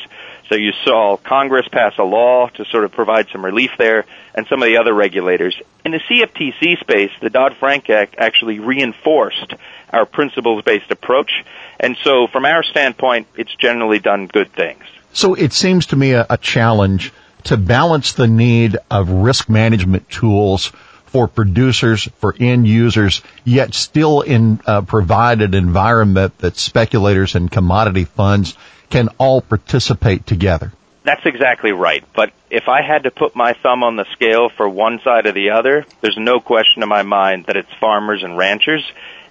So 0.50 0.56
you 0.56 0.72
saw 0.84 1.16
Congress 1.16 1.68
pass 1.70 1.92
a 1.96 2.02
law 2.02 2.48
to 2.48 2.64
sort 2.64 2.84
of 2.84 2.90
provide 2.90 3.28
some 3.30 3.44
relief 3.44 3.70
there, 3.78 4.04
and 4.34 4.48
some 4.48 4.60
of 4.60 4.66
the 4.68 4.78
other 4.78 4.92
regulators. 4.92 5.56
In 5.84 5.92
the 5.92 6.00
CFTC 6.00 6.80
space, 6.80 7.12
the 7.22 7.30
Dodd-Frank 7.30 7.88
Act 7.88 8.16
actually 8.18 8.58
reinforced 8.58 9.54
our 9.92 10.06
principles-based 10.06 10.90
approach. 10.90 11.30
And 11.78 11.96
so 12.02 12.26
from 12.26 12.44
our 12.46 12.64
standpoint, 12.64 13.28
it's 13.36 13.54
generally 13.54 14.00
done 14.00 14.26
good 14.26 14.52
things. 14.52 14.82
So 15.12 15.34
it 15.34 15.52
seems 15.52 15.86
to 15.86 15.96
me 15.96 16.14
a, 16.14 16.26
a 16.28 16.36
challenge 16.36 17.12
to 17.44 17.56
balance 17.56 18.14
the 18.14 18.26
need 18.26 18.76
of 18.90 19.08
risk 19.08 19.48
management 19.48 20.10
tools 20.10 20.72
for 21.06 21.28
producers, 21.28 22.08
for 22.18 22.34
end 22.38 22.66
users, 22.66 23.22
yet 23.44 23.74
still 23.74 24.20
in 24.20 24.60
uh, 24.66 24.82
provide 24.82 25.42
an 25.42 25.54
environment 25.54 26.38
that 26.38 26.56
speculators 26.56 27.36
and 27.36 27.50
commodity 27.50 28.04
funds 28.04 28.56
can 28.90 29.08
all 29.18 29.40
participate 29.40 30.26
together. 30.26 30.72
That's 31.02 31.24
exactly 31.24 31.72
right. 31.72 32.04
But 32.14 32.32
if 32.50 32.68
I 32.68 32.82
had 32.82 33.04
to 33.04 33.10
put 33.10 33.34
my 33.34 33.54
thumb 33.54 33.82
on 33.82 33.96
the 33.96 34.04
scale 34.12 34.50
for 34.50 34.68
one 34.68 35.00
side 35.02 35.26
or 35.26 35.32
the 35.32 35.50
other, 35.50 35.86
there's 36.02 36.18
no 36.18 36.40
question 36.40 36.82
in 36.82 36.88
my 36.88 37.02
mind 37.02 37.46
that 37.46 37.56
it's 37.56 37.72
farmers 37.80 38.22
and 38.22 38.36
ranchers 38.36 38.84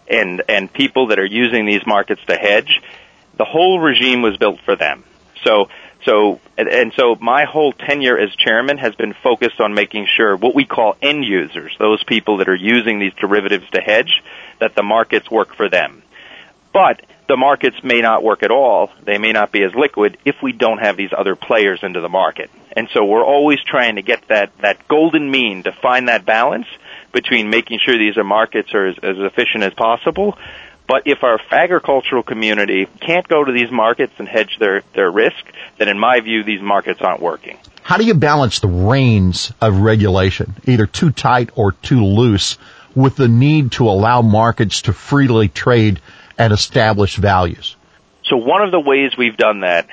and, 0.09 0.41
and 0.49 0.71
people 0.71 1.07
that 1.07 1.19
are 1.19 1.25
using 1.25 1.65
these 1.65 1.85
markets 1.85 2.21
to 2.27 2.35
hedge, 2.35 2.81
the 3.37 3.45
whole 3.45 3.79
regime 3.79 4.21
was 4.21 4.37
built 4.37 4.59
for 4.65 4.75
them. 4.75 5.03
So, 5.43 5.69
so, 6.03 6.39
and 6.57 6.91
so 6.97 7.15
my 7.21 7.45
whole 7.45 7.71
tenure 7.71 8.17
as 8.17 8.35
chairman 8.35 8.77
has 8.79 8.95
been 8.95 9.13
focused 9.13 9.61
on 9.61 9.73
making 9.73 10.07
sure 10.17 10.35
what 10.35 10.55
we 10.55 10.65
call 10.65 10.97
end 11.01 11.23
users, 11.23 11.75
those 11.77 12.03
people 12.03 12.37
that 12.37 12.49
are 12.49 12.55
using 12.55 12.99
these 12.99 13.13
derivatives 13.13 13.69
to 13.71 13.81
hedge, 13.81 14.23
that 14.59 14.75
the 14.75 14.83
markets 14.83 15.29
work 15.29 15.55
for 15.55 15.69
them. 15.69 16.01
But 16.73 17.01
the 17.29 17.37
markets 17.37 17.77
may 17.83 18.01
not 18.01 18.23
work 18.23 18.41
at 18.41 18.49
all. 18.49 18.91
They 19.05 19.19
may 19.19 19.31
not 19.31 19.51
be 19.51 19.63
as 19.63 19.73
liquid 19.75 20.17
if 20.25 20.35
we 20.41 20.51
don't 20.51 20.79
have 20.79 20.97
these 20.97 21.11
other 21.15 21.35
players 21.35 21.79
into 21.83 22.01
the 22.01 22.09
market. 22.09 22.49
And 22.75 22.89
so 22.91 23.05
we're 23.05 23.23
always 23.23 23.59
trying 23.63 23.95
to 23.95 24.01
get 24.01 24.27
that, 24.29 24.51
that 24.61 24.87
golden 24.87 25.29
mean 25.29 25.63
to 25.63 25.71
find 25.71 26.07
that 26.07 26.25
balance 26.25 26.65
between 27.13 27.51
making 27.51 27.79
sure 27.85 27.97
these 27.97 28.17
are 28.17 28.23
markets 28.23 28.73
are 28.73 28.87
as, 28.87 28.95
as 29.03 29.17
efficient 29.19 29.63
as 29.63 29.73
possible, 29.75 30.37
but 30.87 31.03
if 31.05 31.23
our 31.23 31.39
agricultural 31.51 32.23
community 32.23 32.87
can't 32.99 33.27
go 33.27 33.43
to 33.43 33.51
these 33.51 33.71
markets 33.71 34.13
and 34.17 34.27
hedge 34.27 34.57
their, 34.59 34.81
their 34.95 35.11
risk, 35.11 35.37
then 35.77 35.87
in 35.87 35.99
my 35.99 36.19
view, 36.21 36.43
these 36.43 36.61
markets 36.61 36.99
aren't 36.99 37.21
working. 37.21 37.59
How 37.83 37.97
do 37.97 38.05
you 38.05 38.15
balance 38.15 38.59
the 38.59 38.67
reins 38.67 39.53
of 39.61 39.77
regulation, 39.77 40.55
either 40.65 40.87
too 40.87 41.11
tight 41.11 41.51
or 41.55 41.73
too 41.73 42.03
loose, 42.03 42.57
with 42.95 43.17
the 43.17 43.27
need 43.27 43.73
to 43.73 43.87
allow 43.87 44.23
markets 44.23 44.81
to 44.83 44.93
freely 44.93 45.47
trade 45.47 46.01
at 46.39 46.51
established 46.51 47.17
values? 47.17 47.75
So 48.23 48.37
one 48.37 48.63
of 48.63 48.71
the 48.71 48.79
ways 48.79 49.11
we've 49.15 49.37
done 49.37 49.59
that 49.59 49.87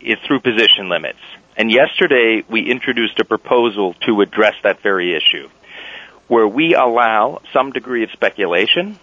is 0.00 0.18
through 0.26 0.40
position 0.40 0.88
limits. 0.88 1.20
And 1.56 1.70
yesterday 1.70 2.42
we 2.48 2.68
introduced 2.68 3.20
a 3.20 3.24
proposal 3.24 3.94
to 4.06 4.20
address 4.22 4.54
that 4.64 4.82
very 4.82 5.14
issue, 5.14 5.48
where 6.26 6.48
we 6.48 6.74
allow 6.74 7.42
some 7.52 7.70
degree 7.70 8.02
of 8.02 8.10
speculation 8.10 8.98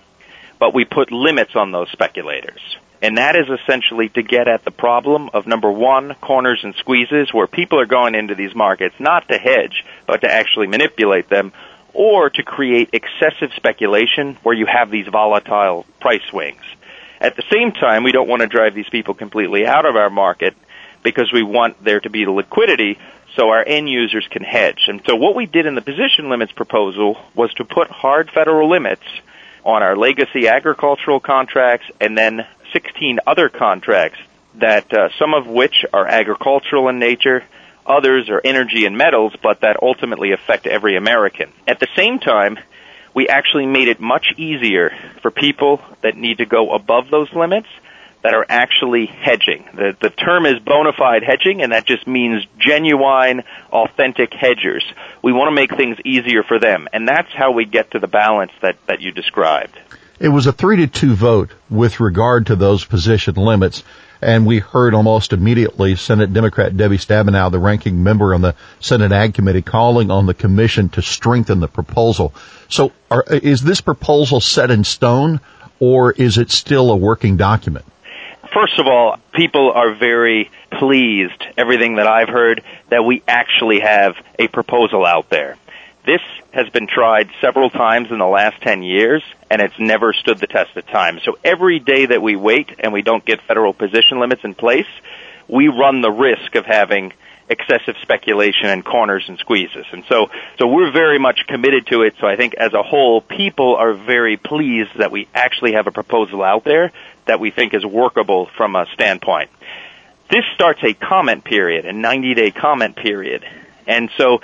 but 0.59 0.73
we 0.73 0.85
put 0.85 1.11
limits 1.11 1.55
on 1.55 1.71
those 1.71 1.89
speculators. 1.91 2.59
And 3.01 3.17
that 3.17 3.35
is 3.35 3.47
essentially 3.47 4.09
to 4.09 4.23
get 4.23 4.47
at 4.47 4.65
the 4.65 4.71
problem 4.71 5.29
of 5.33 5.45
number 5.45 5.71
one, 5.71 6.15
corners 6.15 6.61
and 6.63 6.73
squeezes, 6.75 7.31
where 7.31 7.45
people 7.45 7.79
are 7.79 7.85
going 7.85 8.15
into 8.15 8.33
these 8.33 8.55
markets 8.55 8.95
not 8.99 9.27
to 9.29 9.37
hedge, 9.37 9.83
but 10.07 10.21
to 10.21 10.31
actually 10.31 10.67
manipulate 10.67 11.29
them, 11.29 11.53
or 11.93 12.29
to 12.31 12.43
create 12.43 12.89
excessive 12.93 13.51
speculation 13.55 14.35
where 14.41 14.55
you 14.55 14.65
have 14.65 14.89
these 14.89 15.07
volatile 15.07 15.85
price 15.99 16.23
swings. 16.29 16.61
At 17.19 17.35
the 17.35 17.43
same 17.51 17.71
time, 17.71 18.03
we 18.03 18.11
don't 18.11 18.27
want 18.27 18.41
to 18.41 18.47
drive 18.47 18.75
these 18.75 18.89
people 18.89 19.13
completely 19.13 19.65
out 19.65 19.85
of 19.85 19.95
our 19.95 20.09
market 20.09 20.55
because 21.03 21.31
we 21.31 21.43
want 21.43 21.83
there 21.83 21.99
to 21.99 22.09
be 22.09 22.25
the 22.25 22.31
liquidity 22.31 22.99
so 23.35 23.49
our 23.49 23.63
end 23.65 23.89
users 23.89 24.27
can 24.29 24.43
hedge. 24.43 24.85
And 24.87 25.01
so 25.07 25.15
what 25.15 25.35
we 25.35 25.45
did 25.45 25.65
in 25.65 25.75
the 25.75 25.81
position 25.81 26.29
limits 26.29 26.51
proposal 26.51 27.17
was 27.35 27.53
to 27.55 27.65
put 27.65 27.89
hard 27.89 28.31
federal 28.31 28.69
limits 28.69 29.03
on 29.63 29.83
our 29.83 29.95
legacy 29.95 30.47
agricultural 30.47 31.19
contracts 31.19 31.85
and 31.99 32.17
then 32.17 32.45
16 32.73 33.19
other 33.27 33.49
contracts 33.49 34.19
that 34.55 34.91
uh, 34.93 35.09
some 35.19 35.33
of 35.33 35.45
which 35.47 35.85
are 35.93 36.07
agricultural 36.07 36.89
in 36.89 36.99
nature, 36.99 37.43
others 37.85 38.29
are 38.29 38.41
energy 38.43 38.85
and 38.85 38.97
metals, 38.97 39.33
but 39.41 39.61
that 39.61 39.77
ultimately 39.81 40.31
affect 40.31 40.65
every 40.65 40.97
American. 40.97 41.51
At 41.67 41.79
the 41.79 41.87
same 41.95 42.19
time, 42.19 42.57
we 43.17 43.27
actually 43.27 43.65
made 43.65 43.87
it 43.87 43.99
much 43.99 44.27
easier 44.37 44.91
for 45.23 45.31
people 45.31 45.81
that 46.03 46.15
need 46.15 46.37
to 46.37 46.45
go 46.45 46.75
above 46.75 47.09
those 47.09 47.27
limits 47.33 47.67
that 48.21 48.35
are 48.35 48.45
actually 48.47 49.07
hedging. 49.07 49.65
The, 49.73 49.97
the 49.99 50.11
term 50.11 50.45
is 50.45 50.59
bona 50.59 50.93
fide 50.95 51.23
hedging, 51.23 51.63
and 51.63 51.71
that 51.71 51.87
just 51.87 52.05
means 52.05 52.45
genuine, 52.59 53.41
authentic 53.71 54.33
hedgers. 54.33 54.85
We 55.23 55.33
want 55.33 55.47
to 55.47 55.55
make 55.55 55.75
things 55.75 55.97
easier 56.05 56.43
for 56.43 56.59
them, 56.59 56.87
and 56.93 57.07
that's 57.07 57.33
how 57.33 57.53
we 57.53 57.65
get 57.65 57.89
to 57.91 57.99
the 57.99 58.07
balance 58.07 58.51
that, 58.61 58.77
that 58.85 59.01
you 59.01 59.11
described. 59.11 59.75
It 60.19 60.29
was 60.29 60.45
a 60.45 60.53
three 60.53 60.77
to 60.77 60.87
two 60.87 61.15
vote 61.15 61.49
with 61.71 61.99
regard 61.99 62.45
to 62.47 62.55
those 62.55 62.85
position 62.85 63.33
limits. 63.33 63.83
And 64.21 64.45
we 64.45 64.59
heard 64.59 64.93
almost 64.93 65.33
immediately 65.33 65.95
Senate 65.95 66.33
Democrat 66.33 66.75
Debbie 66.75 66.97
Stabenow, 66.97 67.51
the 67.51 67.59
ranking 67.59 68.03
member 68.03 68.33
on 68.33 68.41
the 68.41 68.55
Senate 68.79 69.11
Ag 69.11 69.33
Committee, 69.33 69.61
calling 69.61 70.09
on 70.11 70.25
the 70.25 70.33
Commission 70.33 70.89
to 70.89 71.01
strengthen 71.01 71.59
the 71.59 71.67
proposal. 71.67 72.33
So 72.69 72.91
are, 73.11 73.23
is 73.29 73.61
this 73.61 73.81
proposal 73.81 74.39
set 74.39 74.71
in 74.71 74.83
stone 74.83 75.39
or 75.79 76.11
is 76.11 76.37
it 76.37 76.51
still 76.51 76.91
a 76.91 76.97
working 76.97 77.37
document? 77.37 77.85
First 78.53 78.79
of 78.79 78.87
all, 78.87 79.19
people 79.33 79.71
are 79.71 79.93
very 79.93 80.49
pleased, 80.71 81.43
everything 81.57 81.95
that 81.95 82.07
I've 82.07 82.29
heard, 82.29 82.63
that 82.89 83.03
we 83.03 83.21
actually 83.27 83.81
have 83.81 84.15
a 84.39 84.47
proposal 84.47 85.05
out 85.05 85.29
there. 85.29 85.57
This 86.07 86.21
has 86.51 86.69
been 86.69 86.87
tried 86.87 87.29
several 87.41 87.69
times 87.69 88.11
in 88.11 88.19
the 88.19 88.25
last 88.25 88.61
10 88.61 88.81
years, 88.81 89.21
and 89.51 89.61
it's 89.61 89.77
never 89.77 90.13
stood 90.13 90.37
the 90.37 90.47
test 90.47 90.77
of 90.77 90.87
time. 90.87 91.19
So 91.25 91.37
every 91.43 91.79
day 91.79 92.05
that 92.05 92.21
we 92.21 92.37
wait 92.37 92.73
and 92.79 92.93
we 92.93 93.01
don't 93.01 93.25
get 93.25 93.41
federal 93.41 93.73
position 93.73 94.21
limits 94.21 94.41
in 94.45 94.55
place, 94.55 94.87
we 95.49 95.67
run 95.67 95.99
the 95.99 96.09
risk 96.09 96.55
of 96.55 96.65
having 96.65 97.11
excessive 97.49 97.95
speculation 98.01 98.67
and 98.67 98.85
corners 98.85 99.25
and 99.27 99.37
squeezes. 99.37 99.85
And 99.91 100.05
so, 100.07 100.27
so 100.57 100.67
we're 100.67 100.93
very 100.93 101.19
much 101.19 101.41
committed 101.45 101.87
to 101.87 102.03
it. 102.03 102.15
So 102.21 102.27
I 102.27 102.37
think 102.37 102.53
as 102.53 102.73
a 102.73 102.83
whole, 102.83 103.19
people 103.19 103.75
are 103.75 103.93
very 103.93 104.37
pleased 104.37 104.91
that 104.99 105.11
we 105.11 105.27
actually 105.35 105.73
have 105.73 105.87
a 105.87 105.91
proposal 105.91 106.41
out 106.41 106.63
there 106.63 106.93
that 107.25 107.41
we 107.41 107.51
think 107.51 107.73
is 107.73 107.85
workable 107.85 108.49
from 108.55 108.77
a 108.77 108.85
standpoint. 108.93 109.49
This 110.29 110.45
starts 110.55 110.79
a 110.83 110.93
comment 110.93 111.43
period, 111.43 111.85
a 111.85 111.91
90 111.91 112.33
day 112.33 112.51
comment 112.51 112.95
period. 112.95 113.43
And 113.85 114.09
so 114.17 114.39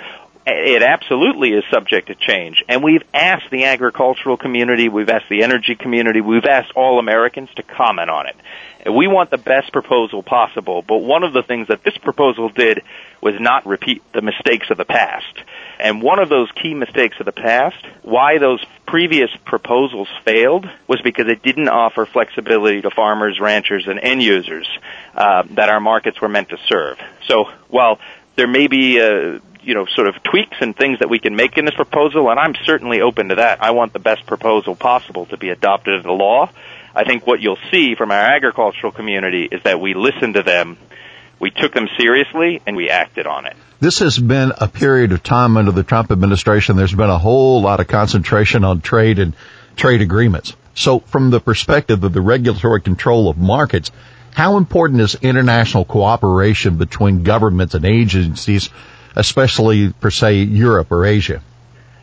it 0.46 0.82
absolutely 0.82 1.50
is 1.50 1.64
subject 1.70 2.08
to 2.08 2.14
change. 2.14 2.62
And 2.68 2.82
we've 2.82 3.02
asked 3.14 3.50
the 3.50 3.64
agricultural 3.64 4.36
community, 4.36 4.88
we've 4.88 5.08
asked 5.08 5.28
the 5.30 5.42
energy 5.42 5.74
community, 5.74 6.20
we've 6.20 6.44
asked 6.44 6.72
all 6.76 6.98
Americans 6.98 7.48
to 7.56 7.62
comment 7.62 8.10
on 8.10 8.26
it. 8.26 8.36
We 8.90 9.06
want 9.06 9.30
the 9.30 9.38
best 9.38 9.72
proposal 9.72 10.22
possible, 10.22 10.82
but 10.86 10.98
one 10.98 11.24
of 11.24 11.32
the 11.32 11.42
things 11.42 11.68
that 11.68 11.82
this 11.82 11.96
proposal 11.96 12.50
did 12.50 12.82
was 13.22 13.34
not 13.40 13.64
repeat 13.64 14.02
the 14.12 14.20
mistakes 14.20 14.68
of 14.68 14.76
the 14.76 14.84
past. 14.84 15.34
And 15.80 16.02
one 16.02 16.18
of 16.18 16.28
those 16.28 16.50
key 16.62 16.74
mistakes 16.74 17.16
of 17.18 17.24
the 17.24 17.32
past, 17.32 17.82
why 18.02 18.36
those 18.36 18.62
previous 18.86 19.30
proposals 19.46 20.08
failed, 20.26 20.66
was 20.86 21.00
because 21.00 21.28
it 21.28 21.42
didn't 21.42 21.70
offer 21.70 22.04
flexibility 22.04 22.82
to 22.82 22.90
farmers, 22.90 23.40
ranchers, 23.40 23.86
and 23.86 23.98
end 23.98 24.22
users 24.22 24.68
uh, 25.14 25.44
that 25.52 25.70
our 25.70 25.80
markets 25.80 26.20
were 26.20 26.28
meant 26.28 26.50
to 26.50 26.58
serve. 26.68 26.98
So 27.26 27.46
while 27.68 27.98
there 28.36 28.48
may 28.48 28.66
be 28.66 29.00
uh, 29.00 29.38
you 29.64 29.74
know, 29.74 29.86
sort 29.86 30.08
of 30.08 30.22
tweaks 30.22 30.56
and 30.60 30.76
things 30.76 30.98
that 31.00 31.08
we 31.08 31.18
can 31.18 31.36
make 31.36 31.56
in 31.56 31.64
this 31.64 31.74
proposal, 31.74 32.30
and 32.30 32.38
I'm 32.38 32.54
certainly 32.64 33.00
open 33.00 33.28
to 33.28 33.36
that. 33.36 33.62
I 33.62 33.72
want 33.72 33.92
the 33.92 33.98
best 33.98 34.26
proposal 34.26 34.74
possible 34.74 35.26
to 35.26 35.36
be 35.36 35.50
adopted 35.50 36.04
a 36.04 36.12
law. 36.12 36.50
I 36.94 37.04
think 37.04 37.26
what 37.26 37.40
you'll 37.40 37.58
see 37.70 37.94
from 37.94 38.10
our 38.10 38.20
agricultural 38.20 38.92
community 38.92 39.48
is 39.50 39.62
that 39.64 39.80
we 39.80 39.94
listened 39.94 40.34
to 40.34 40.42
them, 40.42 40.76
we 41.40 41.50
took 41.50 41.74
them 41.74 41.88
seriously, 41.98 42.62
and 42.66 42.76
we 42.76 42.90
acted 42.90 43.26
on 43.26 43.46
it. 43.46 43.56
This 43.80 43.98
has 43.98 44.18
been 44.18 44.52
a 44.56 44.68
period 44.68 45.12
of 45.12 45.22
time 45.22 45.56
under 45.56 45.72
the 45.72 45.82
Trump 45.82 46.10
administration. 46.10 46.76
There's 46.76 46.94
been 46.94 47.10
a 47.10 47.18
whole 47.18 47.60
lot 47.60 47.80
of 47.80 47.88
concentration 47.88 48.64
on 48.64 48.80
trade 48.80 49.18
and 49.18 49.34
trade 49.76 50.00
agreements. 50.00 50.54
So 50.74 51.00
from 51.00 51.30
the 51.30 51.40
perspective 51.40 52.02
of 52.04 52.12
the 52.12 52.20
regulatory 52.20 52.80
control 52.80 53.28
of 53.28 53.36
markets, 53.36 53.90
how 54.32 54.56
important 54.56 55.00
is 55.00 55.14
international 55.16 55.84
cooperation 55.84 56.76
between 56.76 57.22
governments 57.22 57.74
and 57.74 57.84
agencies 57.84 58.70
especially 59.16 59.92
per 59.92 60.10
se 60.10 60.42
Europe 60.42 60.90
or 60.92 61.04
Asia? 61.04 61.42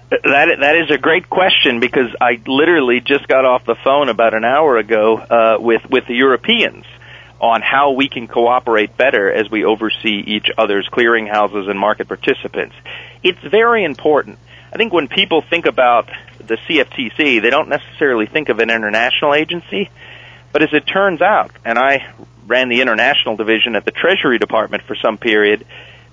That 0.09 0.57
that 0.59 0.75
is 0.75 0.91
a 0.91 0.97
great 0.97 1.29
question 1.29 1.79
because 1.79 2.13
I 2.19 2.41
literally 2.45 2.99
just 2.99 3.27
got 3.27 3.45
off 3.45 3.65
the 3.65 3.75
phone 3.75 4.09
about 4.09 4.33
an 4.33 4.43
hour 4.43 4.77
ago 4.77 5.17
uh, 5.17 5.57
with 5.59 5.89
with 5.89 6.05
the 6.07 6.15
Europeans 6.15 6.85
on 7.39 7.61
how 7.61 7.91
we 7.91 8.07
can 8.07 8.27
cooperate 8.27 8.95
better 8.97 9.31
as 9.31 9.49
we 9.49 9.63
oversee 9.65 10.21
each 10.27 10.47
other's 10.57 10.87
clearinghouses 10.87 11.69
and 11.69 11.79
market 11.79 12.07
participants. 12.07 12.75
It's 13.23 13.39
very 13.39 13.83
important. 13.83 14.37
I 14.71 14.77
think 14.77 14.93
when 14.93 15.07
people 15.07 15.41
think 15.41 15.65
about 15.65 16.09
the 16.37 16.55
CFTC, 16.55 17.41
they 17.41 17.49
don't 17.49 17.67
necessarily 17.67 18.27
think 18.27 18.49
of 18.49 18.59
an 18.59 18.69
international 18.69 19.33
agency, 19.33 19.89
but 20.51 20.61
as 20.61 20.69
it 20.71 20.85
turns 20.85 21.21
out, 21.21 21.51
and 21.65 21.79
I 21.79 22.13
ran 22.45 22.69
the 22.69 22.81
international 22.81 23.37
division 23.37 23.75
at 23.75 23.85
the 23.85 23.91
Treasury 23.91 24.37
Department 24.37 24.83
for 24.83 24.95
some 24.95 25.17
period, 25.17 25.65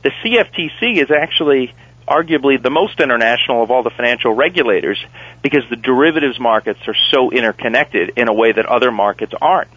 the 0.03 0.11
CFTC 0.11 1.03
is 1.03 1.11
actually 1.11 1.75
arguably 2.07 2.61
the 2.61 2.71
most 2.71 3.01
international 3.01 3.63
of 3.63 3.71
all 3.71 3.83
the 3.83 3.91
financial 3.91 4.33
regulators 4.33 4.99
because 5.43 5.63
the 5.69 5.77
derivatives 5.77 6.41
markets 6.41 6.81
are 6.87 6.97
so 7.11 7.31
interconnected 7.31 8.13
in 8.17 8.29
a 8.29 8.33
way 8.33 8.53
that 8.53 8.67
other 8.67 8.91
markets 8.91 9.35
aren't. 9.41 9.71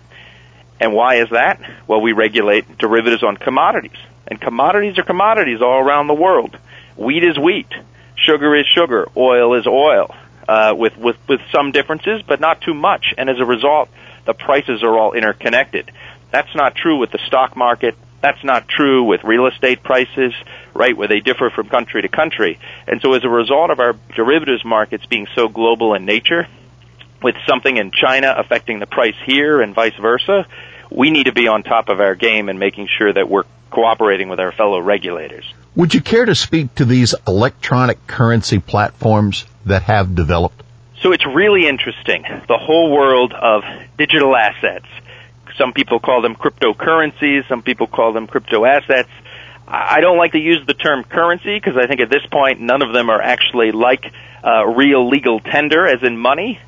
And 0.80 0.94
why 0.94 1.22
is 1.22 1.30
that? 1.32 1.62
Well, 1.88 2.02
we 2.02 2.14
regulate 2.14 2.78
derivatives 2.78 3.24
on 3.24 3.38
commodities. 3.38 3.98
And 4.28 4.40
commodities 4.40 4.98
are 4.98 5.04
commodities 5.04 5.62
all 5.62 5.80
around 5.80 6.08
the 6.08 6.14
world. 6.14 6.58
Wheat 6.96 7.24
is 7.24 7.38
wheat. 7.38 7.68
Sugar 8.16 8.56
is 8.56 8.66
sugar. 8.66 9.08
Oil 9.16 9.56
is 9.56 9.68
oil. 9.68 10.16
Uh, 10.48 10.74
with, 10.76 10.98
with, 10.98 11.18
with 11.30 11.40
some 11.52 11.72
differences, 11.72 12.22
but 12.28 12.40
not 12.40 12.62
too 12.62 12.74
much. 12.74 13.14
And 13.18 13.30
as 13.30 13.40
a 13.40 13.46
result, 13.46 13.90
the 14.26 14.34
prices 14.34 14.84
are 14.84 14.98
all 14.98 15.14
interconnected. 15.14 15.92
That's 16.32 16.54
not 16.56 16.76
true 16.76 16.98
with 16.98 17.12
the 17.12 17.20
stock 17.28 17.56
market. 17.56 17.96
That's 18.22 18.44
not 18.44 18.68
true 18.68 19.04
with 19.04 19.24
real 19.24 19.48
estate 19.48 19.84
prices, 19.84 20.34
right, 20.74 20.96
where 20.96 21.08
they 21.08 21.20
differ 21.20 21.50
from 21.50 21.70
country 21.70 22.04
to 22.04 22.08
country. 22.08 22.60
And 22.88 23.02
so 23.02 23.14
as 23.14 23.24
a 23.24 23.30
result 23.30 23.72
of 23.72 23.80
our 23.80 23.94
derivatives 24.16 24.64
markets 24.64 25.06
being 25.08 25.28
so 25.36 25.48
global 25.48 25.96
in 25.96 26.06
nature, 26.06 26.48
with 27.24 27.36
something 27.48 27.78
in 27.78 27.92
China 27.92 28.34
affecting 28.38 28.80
the 28.80 28.86
price 28.86 29.16
here 29.26 29.62
and 29.62 29.74
vice 29.74 29.96
versa, 30.00 30.46
we 30.92 31.10
need 31.10 31.26
to 31.26 31.34
be 31.34 31.48
on 31.48 31.64
top 31.64 31.90
of 31.90 32.00
our 32.00 32.16
game 32.16 32.50
and 32.50 32.60
making 32.60 32.88
sure 32.98 33.12
that 33.12 33.30
we're 33.30 33.44
cooperating 33.70 34.30
with 34.30 34.40
our 34.40 34.52
fellow 34.52 34.80
regulators. 34.80 35.46
Would 35.76 35.94
you 35.94 36.02
care 36.02 36.26
to 36.26 36.36
speak 36.36 36.76
to 36.76 36.86
these 36.86 37.16
electronic 37.28 38.06
currency 38.06 38.60
platforms 38.60 39.46
that 39.66 39.84
have 39.84 40.16
developed? 40.16 40.62
So 41.02 41.14
it's 41.14 41.26
really 41.26 41.68
interesting. 41.68 42.24
The 42.24 42.58
whole 42.58 42.92
world 42.92 43.34
of 43.34 43.64
digital 43.98 44.36
assets. 44.36 44.86
Some 45.58 45.74
people 45.74 46.00
call 46.00 46.22
them 46.22 46.36
cryptocurrencies, 46.36 47.48
some 47.48 47.62
people 47.62 47.88
call 47.88 48.14
them 48.14 48.28
crypto 48.28 48.66
assets. 48.66 49.10
I 49.68 50.02
don't 50.02 50.18
like 50.18 50.34
to 50.34 50.40
use 50.40 50.66
the 50.68 50.74
term 50.74 51.04
currency 51.04 51.58
because 51.58 51.78
I 51.78 51.88
think 51.88 52.02
at 52.02 52.10
this 52.10 52.26
point 52.30 52.60
none 52.60 52.82
of 52.82 52.94
them 52.94 53.10
are 53.10 53.22
actually 53.22 53.72
like 53.72 54.12
uh, 54.44 54.66
real 54.66 55.08
legal 55.08 55.40
tender, 55.40 55.88
as 55.88 56.04
in 56.04 56.18
money. 56.18 56.60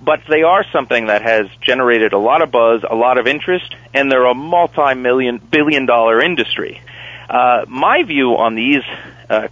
But 0.00 0.22
they 0.28 0.42
are 0.42 0.64
something 0.72 1.06
that 1.06 1.22
has 1.22 1.46
generated 1.60 2.12
a 2.12 2.18
lot 2.18 2.42
of 2.42 2.50
buzz, 2.50 2.84
a 2.88 2.94
lot 2.94 3.18
of 3.18 3.26
interest, 3.26 3.74
and 3.92 4.10
they're 4.10 4.26
a 4.26 4.34
multi-million, 4.34 5.38
billion-dollar 5.38 6.20
industry. 6.22 6.80
Uh, 7.28 7.64
my 7.68 8.04
view 8.04 8.36
on 8.36 8.54
these 8.54 8.82
uh, 9.28 9.48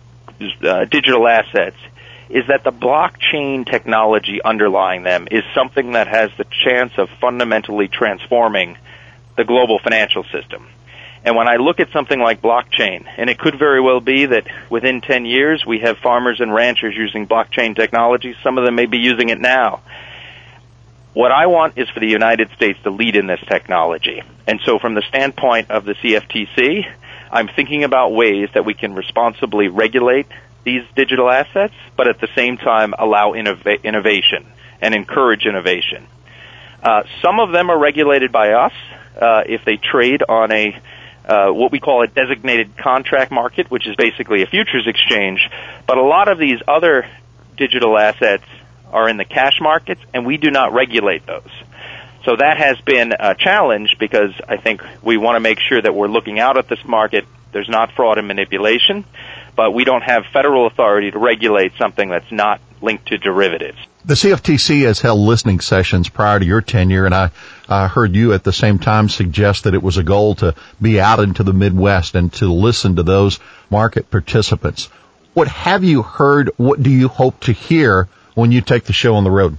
uh, 0.62 0.84
digital 0.84 1.26
assets 1.26 1.76
is 2.28 2.44
that 2.48 2.64
the 2.64 2.72
blockchain 2.72 3.68
technology 3.70 4.40
underlying 4.42 5.02
them 5.02 5.28
is 5.30 5.44
something 5.54 5.92
that 5.92 6.08
has 6.08 6.30
the 6.38 6.46
chance 6.64 6.92
of 6.98 7.08
fundamentally 7.20 7.88
transforming 7.88 8.76
the 9.36 9.44
global 9.44 9.78
financial 9.78 10.24
system. 10.24 10.66
And 11.24 11.34
when 11.34 11.48
I 11.48 11.56
look 11.56 11.80
at 11.80 11.90
something 11.92 12.20
like 12.20 12.40
blockchain, 12.40 13.04
and 13.16 13.28
it 13.28 13.38
could 13.38 13.58
very 13.58 13.80
well 13.80 14.00
be 14.00 14.26
that 14.26 14.46
within 14.70 15.00
10 15.00 15.24
years 15.26 15.64
we 15.66 15.80
have 15.80 15.98
farmers 15.98 16.40
and 16.40 16.54
ranchers 16.54 16.94
using 16.96 17.26
blockchain 17.26 17.74
technology. 17.74 18.34
Some 18.44 18.58
of 18.58 18.64
them 18.64 18.76
may 18.76 18.86
be 18.86 18.98
using 18.98 19.28
it 19.30 19.40
now. 19.40 19.82
What 21.14 21.32
I 21.32 21.46
want 21.46 21.78
is 21.78 21.88
for 21.88 21.98
the 22.00 22.06
United 22.06 22.50
States 22.54 22.78
to 22.84 22.90
lead 22.90 23.16
in 23.16 23.26
this 23.26 23.40
technology. 23.48 24.22
And 24.46 24.60
so 24.64 24.78
from 24.78 24.94
the 24.94 25.02
standpoint 25.08 25.70
of 25.70 25.84
the 25.84 25.94
CFTC, 25.94 26.84
I'm 27.32 27.48
thinking 27.48 27.84
about 27.84 28.12
ways 28.12 28.50
that 28.54 28.64
we 28.64 28.74
can 28.74 28.94
responsibly 28.94 29.68
regulate 29.68 30.26
these 30.66 30.82
digital 30.94 31.30
assets, 31.30 31.72
but 31.96 32.08
at 32.08 32.20
the 32.20 32.28
same 32.34 32.58
time 32.58 32.92
allow 32.98 33.32
innov- 33.32 33.82
innovation 33.82 34.44
and 34.82 34.94
encourage 34.94 35.46
innovation. 35.46 36.06
Uh, 36.82 37.04
some 37.22 37.40
of 37.40 37.52
them 37.52 37.70
are 37.70 37.78
regulated 37.78 38.32
by 38.32 38.50
us 38.50 38.72
uh, 39.18 39.42
if 39.46 39.64
they 39.64 39.76
trade 39.76 40.22
on 40.28 40.52
a 40.52 40.78
uh, 41.24 41.50
what 41.50 41.72
we 41.72 41.80
call 41.80 42.02
a 42.04 42.06
designated 42.06 42.76
contract 42.76 43.32
market, 43.32 43.68
which 43.68 43.86
is 43.88 43.96
basically 43.96 44.42
a 44.42 44.46
futures 44.46 44.86
exchange. 44.86 45.40
But 45.86 45.98
a 45.98 46.02
lot 46.02 46.28
of 46.28 46.38
these 46.38 46.60
other 46.68 47.08
digital 47.56 47.98
assets 47.98 48.44
are 48.92 49.08
in 49.08 49.16
the 49.16 49.24
cash 49.24 49.58
markets, 49.60 50.00
and 50.14 50.24
we 50.24 50.36
do 50.36 50.50
not 50.50 50.72
regulate 50.72 51.26
those. 51.26 51.50
So 52.24 52.36
that 52.36 52.58
has 52.58 52.80
been 52.80 53.12
a 53.18 53.34
challenge 53.34 53.96
because 53.98 54.32
I 54.48 54.56
think 54.56 54.82
we 55.02 55.16
want 55.16 55.36
to 55.36 55.40
make 55.40 55.58
sure 55.58 55.80
that 55.80 55.94
we're 55.94 56.08
looking 56.08 56.38
out 56.38 56.58
at 56.58 56.68
this 56.68 56.84
market. 56.84 57.24
There's 57.52 57.68
not 57.68 57.92
fraud 57.92 58.18
and 58.18 58.28
manipulation, 58.28 59.04
but 59.56 59.72
we 59.72 59.84
don't 59.84 60.02
have 60.02 60.24
federal 60.32 60.66
authority 60.66 61.10
to 61.10 61.18
regulate 61.18 61.72
something 61.78 62.10
that's 62.10 62.30
not 62.30 62.60
linked 62.82 63.06
to 63.08 63.18
derivatives. 63.18 63.78
The 64.04 64.14
CFTC 64.14 64.82
has 64.82 65.00
held 65.00 65.18
listening 65.18 65.58
sessions 65.58 66.08
prior 66.08 66.38
to 66.38 66.44
your 66.44 66.60
tenure, 66.60 67.06
and 67.06 67.14
I 67.68 67.88
heard 67.88 68.14
you 68.14 68.34
at 68.34 68.44
the 68.44 68.52
same 68.52 68.78
time 68.78 69.08
suggest 69.08 69.64
that 69.64 69.74
it 69.74 69.82
was 69.82 69.96
a 69.96 70.04
goal 70.04 70.36
to 70.36 70.54
be 70.80 71.00
out 71.00 71.18
into 71.18 71.42
the 71.42 71.52
Midwest 71.52 72.14
and 72.14 72.32
to 72.34 72.52
listen 72.52 72.96
to 72.96 73.02
those 73.02 73.40
market 73.68 74.08
participants. 74.10 74.88
What 75.34 75.48
have 75.48 75.82
you 75.82 76.02
heard? 76.02 76.52
What 76.56 76.82
do 76.82 76.90
you 76.90 77.08
hope 77.08 77.40
to 77.40 77.52
hear 77.52 78.08
when 78.34 78.52
you 78.52 78.60
take 78.60 78.84
the 78.84 78.92
show 78.92 79.16
on 79.16 79.24
the 79.24 79.30
road? 79.30 79.58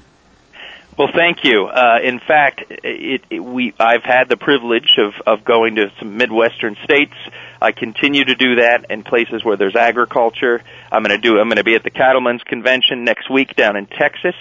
Well, 0.98 1.10
thank 1.14 1.44
you. 1.44 1.66
Uh, 1.68 2.00
in 2.04 2.20
fact, 2.20 2.64
it, 2.70 3.22
it, 3.30 3.40
we 3.40 3.72
I've 3.80 4.04
had 4.04 4.30
the 4.30 4.38
privilege 4.38 4.98
of 4.98 5.14
of 5.28 5.46
going 5.46 5.76
to 5.76 5.92
some 6.00 6.18
midwestern 6.18 6.76
states. 6.84 7.14
I 7.62 7.72
continue 7.72 8.26
to 8.26 8.34
do 8.34 8.56
that 8.56 8.88
in 8.90 9.04
places 9.04 9.46
where 9.46 9.58
there's 9.58 9.76
agriculture. 9.76 10.64
I'm 10.92 11.04
going 11.04 11.16
to 11.16 11.22
do. 11.22 11.38
I'm 11.40 11.50
going 11.50 11.58
to 11.58 11.64
be 11.64 11.76
at 11.76 11.84
the 11.84 11.92
Cattlemen's 11.92 12.42
Convention 12.42 13.04
next 13.04 13.30
week 13.30 13.56
down 13.56 13.76
in 13.76 13.86
Texas. 13.86 14.34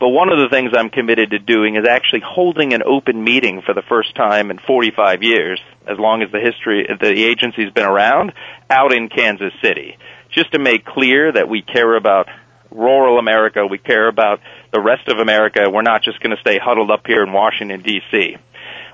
But 0.00 0.08
one 0.08 0.32
of 0.32 0.38
the 0.40 0.48
things 0.48 0.72
I'm 0.76 0.90
committed 0.90 1.30
to 1.30 1.38
doing 1.38 1.76
is 1.76 1.86
actually 1.88 2.22
holding 2.26 2.72
an 2.72 2.82
open 2.84 3.22
meeting 3.22 3.62
for 3.64 3.72
the 3.72 3.82
first 3.82 4.16
time 4.16 4.50
in 4.50 4.58
45 4.58 5.22
years, 5.22 5.60
as 5.86 5.96
long 5.98 6.22
as 6.22 6.32
the 6.32 6.40
history 6.40 6.88
the 7.00 7.24
agency's 7.24 7.70
been 7.70 7.86
around, 7.86 8.32
out 8.68 8.92
in 8.92 9.10
Kansas 9.10 9.52
City, 9.62 9.96
just 10.32 10.50
to 10.52 10.58
make 10.58 10.84
clear 10.84 11.30
that 11.30 11.48
we 11.48 11.62
care 11.62 11.94
about 11.94 12.26
rural 12.70 13.18
America, 13.18 13.66
we 13.66 13.78
care 13.78 14.08
about 14.08 14.40
the 14.72 14.80
rest 14.80 15.08
of 15.08 15.18
America. 15.18 15.70
We're 15.70 15.82
not 15.82 16.02
just 16.02 16.20
going 16.20 16.34
to 16.34 16.40
stay 16.40 16.58
huddled 16.58 16.90
up 16.90 17.06
here 17.06 17.22
in 17.22 17.32
Washington 17.32 17.82
D.C. 17.82 18.36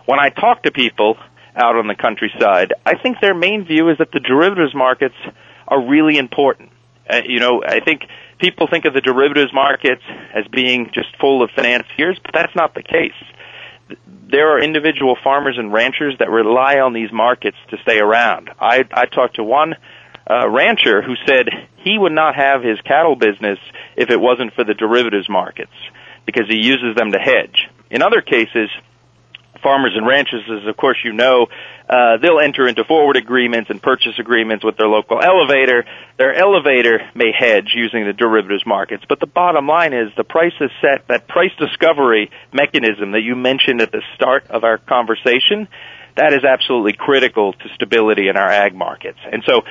When 0.06 0.18
I 0.18 0.30
talk 0.30 0.62
to 0.64 0.70
people 0.70 1.16
out 1.54 1.76
on 1.76 1.86
the 1.86 1.94
countryside, 1.94 2.74
I 2.84 2.96
think 2.96 3.20
their 3.20 3.34
main 3.34 3.64
view 3.64 3.88
is 3.90 3.98
that 3.98 4.12
the 4.12 4.20
derivatives 4.20 4.74
markets 4.74 5.16
are 5.66 5.80
really 5.80 6.18
important. 6.18 6.70
Uh, 7.08 7.22
you 7.24 7.40
know, 7.40 7.62
I 7.66 7.80
think 7.80 8.02
people 8.38 8.66
think 8.68 8.84
of 8.84 8.94
the 8.94 9.00
derivatives 9.00 9.52
markets 9.52 10.02
as 10.34 10.44
being 10.48 10.90
just 10.92 11.16
full 11.20 11.42
of 11.42 11.50
financiers, 11.54 12.18
but 12.22 12.32
that's 12.34 12.54
not 12.54 12.74
the 12.74 12.82
case. 12.82 13.14
There 14.28 14.50
are 14.50 14.60
individual 14.60 15.16
farmers 15.22 15.56
and 15.56 15.72
ranchers 15.72 16.16
that 16.18 16.30
rely 16.30 16.80
on 16.80 16.92
these 16.92 17.12
markets 17.12 17.56
to 17.70 17.76
stay 17.82 17.98
around. 17.98 18.50
I, 18.58 18.84
I 18.90 19.06
talked 19.06 19.36
to 19.36 19.44
one 19.44 19.76
uh, 20.28 20.48
rancher 20.48 21.02
who 21.02 21.14
said 21.26 21.48
he 21.76 21.96
would 21.98 22.12
not 22.12 22.34
have 22.34 22.62
his 22.62 22.80
cattle 22.82 23.16
business 23.16 23.58
if 23.96 24.10
it 24.10 24.20
wasn't 24.20 24.52
for 24.54 24.64
the 24.64 24.74
derivatives 24.74 25.28
markets 25.28 25.72
because 26.24 26.48
he 26.48 26.56
uses 26.56 26.96
them 26.96 27.12
to 27.12 27.18
hedge. 27.18 27.68
In 27.90 28.02
other 28.02 28.20
cases, 28.20 28.68
farmers 29.62 29.92
and 29.96 30.06
ranchers, 30.06 30.42
as 30.50 30.68
of 30.68 30.76
course 30.76 30.98
you 31.04 31.12
know, 31.12 31.46
uh, 31.88 32.16
they'll 32.20 32.40
enter 32.40 32.66
into 32.66 32.84
forward 32.84 33.16
agreements 33.16 33.70
and 33.70 33.80
purchase 33.82 34.18
agreements 34.18 34.64
with 34.64 34.76
their 34.76 34.88
local 34.88 35.20
elevator. 35.22 35.84
Their 36.18 36.34
elevator 36.34 37.00
may 37.14 37.32
hedge 37.36 37.72
using 37.74 38.04
the 38.04 38.12
derivatives 38.12 38.66
markets, 38.66 39.04
but 39.08 39.20
the 39.20 39.26
bottom 39.26 39.66
line 39.66 39.92
is 39.92 40.10
the 40.16 40.24
price 40.24 40.54
is 40.60 40.70
set, 40.80 41.06
that 41.08 41.28
price 41.28 41.52
discovery 41.58 42.30
mechanism 42.52 43.12
that 43.12 43.22
you 43.22 43.36
mentioned 43.36 43.80
at 43.80 43.92
the 43.92 44.02
start 44.14 44.48
of 44.50 44.64
our 44.64 44.78
conversation, 44.78 45.68
that 46.16 46.32
is 46.32 46.44
absolutely 46.44 46.94
critical 46.94 47.52
to 47.52 47.68
stability 47.74 48.28
in 48.28 48.36
our 48.36 48.48
ag 48.48 48.74
markets. 48.74 49.18
And 49.30 49.42
so 49.46 49.62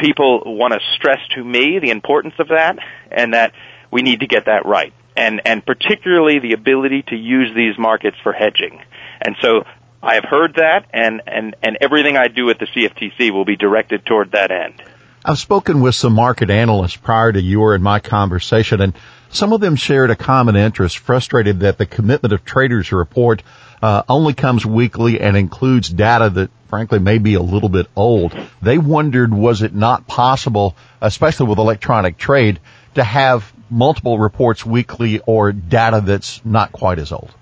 people 0.00 0.42
want 0.44 0.72
to 0.72 0.80
stress 0.96 1.18
to 1.34 1.44
me 1.44 1.78
the 1.78 1.90
importance 1.90 2.34
of 2.38 2.48
that 2.48 2.78
and 3.10 3.34
that 3.34 3.52
we 3.90 4.02
need 4.02 4.20
to 4.20 4.26
get 4.26 4.46
that 4.46 4.66
right. 4.66 4.92
And, 5.16 5.42
and 5.44 5.64
particularly 5.64 6.38
the 6.38 6.52
ability 6.54 7.02
to 7.08 7.16
use 7.16 7.54
these 7.54 7.78
markets 7.78 8.16
for 8.22 8.32
hedging. 8.32 8.80
And 9.20 9.36
so 9.42 9.64
I 10.02 10.14
have 10.14 10.24
heard 10.24 10.54
that, 10.54 10.86
and, 10.92 11.20
and, 11.26 11.56
and 11.62 11.78
everything 11.80 12.16
I 12.16 12.28
do 12.28 12.48
at 12.48 12.58
the 12.58 12.66
CFTC 12.66 13.32
will 13.32 13.44
be 13.44 13.56
directed 13.56 14.06
toward 14.06 14.32
that 14.32 14.50
end. 14.50 14.82
I've 15.22 15.38
spoken 15.38 15.82
with 15.82 15.94
some 15.94 16.14
market 16.14 16.48
analysts 16.48 16.96
prior 16.96 17.30
to 17.30 17.40
your 17.40 17.74
and 17.74 17.84
my 17.84 18.00
conversation, 18.00 18.80
and 18.80 18.94
some 19.32 19.52
of 19.52 19.60
them 19.60 19.76
shared 19.76 20.10
a 20.10 20.16
common 20.16 20.56
interest, 20.56 20.98
frustrated 20.98 21.60
that 21.60 21.78
the 21.78 21.86
commitment 21.86 22.32
of 22.32 22.44
traders 22.44 22.92
report 22.92 23.42
uh, 23.82 24.02
only 24.08 24.34
comes 24.34 24.66
weekly 24.66 25.20
and 25.20 25.36
includes 25.36 25.88
data 25.88 26.30
that 26.30 26.50
frankly 26.68 26.98
may 26.98 27.18
be 27.18 27.34
a 27.34 27.42
little 27.42 27.68
bit 27.68 27.86
old. 27.96 28.36
They 28.62 28.78
wondered 28.78 29.32
was 29.32 29.62
it 29.62 29.74
not 29.74 30.06
possible, 30.06 30.76
especially 31.00 31.46
with 31.48 31.58
electronic 31.58 32.18
trade, 32.18 32.60
to 32.94 33.04
have 33.04 33.52
multiple 33.70 34.18
reports 34.18 34.66
weekly 34.66 35.20
or 35.20 35.52
data 35.52 36.02
that's 36.04 36.44
not 36.44 36.72
quite 36.72 36.98
as 36.98 37.12
old. 37.12 37.32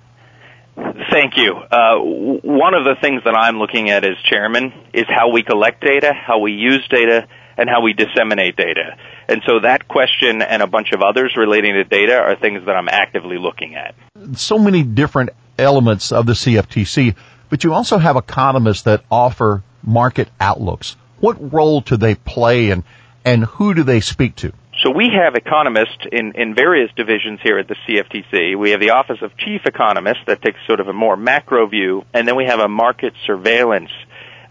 Thank 1.11 1.37
you. 1.37 1.55
Uh, 1.55 1.99
one 1.99 2.75
of 2.75 2.85
the 2.85 2.95
things 3.01 3.23
that 3.25 3.35
I'm 3.35 3.59
looking 3.59 3.91
at 3.91 4.05
as 4.05 4.17
chairman 4.31 4.73
is 4.93 5.07
how 5.09 5.31
we 5.31 5.43
collect 5.43 5.83
data, 5.83 6.13
how 6.13 6.39
we 6.39 6.53
use 6.53 6.87
data, 6.89 7.27
and 7.59 7.69
how 7.69 7.83
we 7.83 7.93
disseminate 7.93 8.57
data. 8.57 8.97
And 9.29 9.43
so 9.47 9.61
that 9.61 9.89
question 9.89 10.41
and 10.41 10.63
a 10.63 10.67
bunch 10.67 10.93
of 10.93 11.03
others 11.03 11.35
relating 11.37 11.75
to 11.75 11.85
data 11.85 12.15
are 12.15 12.37
things 12.37 12.65
that 12.65 12.77
I'm 12.77 12.89
actively 12.89 13.37
looking 13.37 13.75
at. 13.75 13.95
So 14.39 14.59
many 14.59 14.85
different 14.85 15.31
elements 15.59 16.13
of 16.13 16.25
the 16.25 16.35
CFTC, 16.35 17.17
but 17.51 17.65
you 17.65 17.75
also 17.75 17.99
have 17.99 18.17
economists 18.17 18.83
that 18.83 19.03
offer 19.11 19.65
market 19.83 20.29
outlooks. 20.41 20.97
What 21.19 21.53
role 21.53 21.81
do 21.81 21.97
they 21.97 22.15
play 22.15 22.71
and, 22.71 22.85
and 23.25 23.45
who 23.45 23.75
do 23.75 23.83
they 23.83 24.01
speak 24.01 24.37
to? 24.37 24.53
So 24.85 24.93
we 24.93 25.11
have 25.13 25.35
economists 25.35 26.07
in, 26.13 26.35
in 26.37 26.55
various 26.55 26.91
divisions 26.95 27.41
here 27.43 27.59
at 27.59 27.67
the 27.67 27.75
CFTC. 27.75 28.57
We 28.57 28.71
have 28.71 28.81
the 28.81 28.91
Office 28.91 29.19
of 29.23 29.37
Chief 29.37 29.63
Economist 29.65 30.21
that 30.27 30.41
takes 30.41 30.59
sort 30.69 30.79
of 30.79 30.87
a 30.87 30.93
more 30.93 31.17
macro 31.17 31.67
view, 31.67 32.05
and 32.15 32.29
then 32.29 32.37
we 32.37 32.45
have 32.45 32.61
a 32.61 32.69
market 32.69 33.13
surveillance 33.27 33.91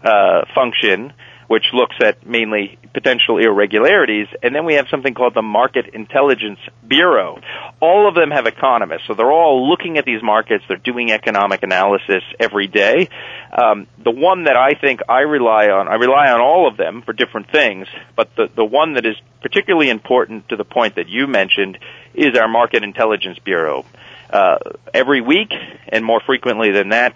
uh, 0.04 0.42
function 0.54 1.14
which 1.48 1.64
looks 1.72 1.96
at 2.04 2.26
mainly 2.26 2.78
potential 2.92 3.38
irregularities, 3.38 4.28
and 4.42 4.54
then 4.54 4.64
we 4.64 4.74
have 4.74 4.86
something 4.90 5.14
called 5.14 5.34
the 5.34 5.42
Market 5.42 5.86
Intelligence 5.94 6.58
Bureau. 6.86 7.40
All 7.80 8.06
of 8.06 8.14
them 8.14 8.30
have 8.30 8.46
economists, 8.46 9.06
so 9.06 9.14
they're 9.14 9.32
all 9.32 9.68
looking 9.68 9.96
at 9.96 10.04
these 10.04 10.22
markets. 10.22 10.64
They're 10.68 10.76
doing 10.76 11.10
economic 11.10 11.62
analysis 11.62 12.22
every 12.38 12.68
day. 12.68 13.08
Um, 13.50 13.86
the 14.02 14.10
one 14.10 14.44
that 14.44 14.56
I 14.56 14.78
think 14.78 15.00
I 15.08 15.20
rely 15.20 15.68
on, 15.68 15.88
I 15.88 15.94
rely 15.94 16.30
on 16.30 16.40
all 16.40 16.68
of 16.68 16.76
them 16.76 17.02
for 17.02 17.14
different 17.14 17.50
things, 17.50 17.88
but 18.14 18.34
the 18.36 18.48
the 18.54 18.64
one 18.64 18.94
that 18.94 19.06
is 19.06 19.16
particularly 19.40 19.88
important 19.88 20.50
to 20.50 20.56
the 20.56 20.64
point 20.64 20.96
that 20.96 21.08
you 21.08 21.26
mentioned 21.26 21.78
is 22.14 22.36
our 22.38 22.48
Market 22.48 22.84
Intelligence 22.84 23.38
Bureau. 23.38 23.84
Uh, 24.30 24.58
every 24.92 25.22
week, 25.22 25.52
and 25.88 26.04
more 26.04 26.20
frequently 26.20 26.70
than 26.70 26.90
that, 26.90 27.14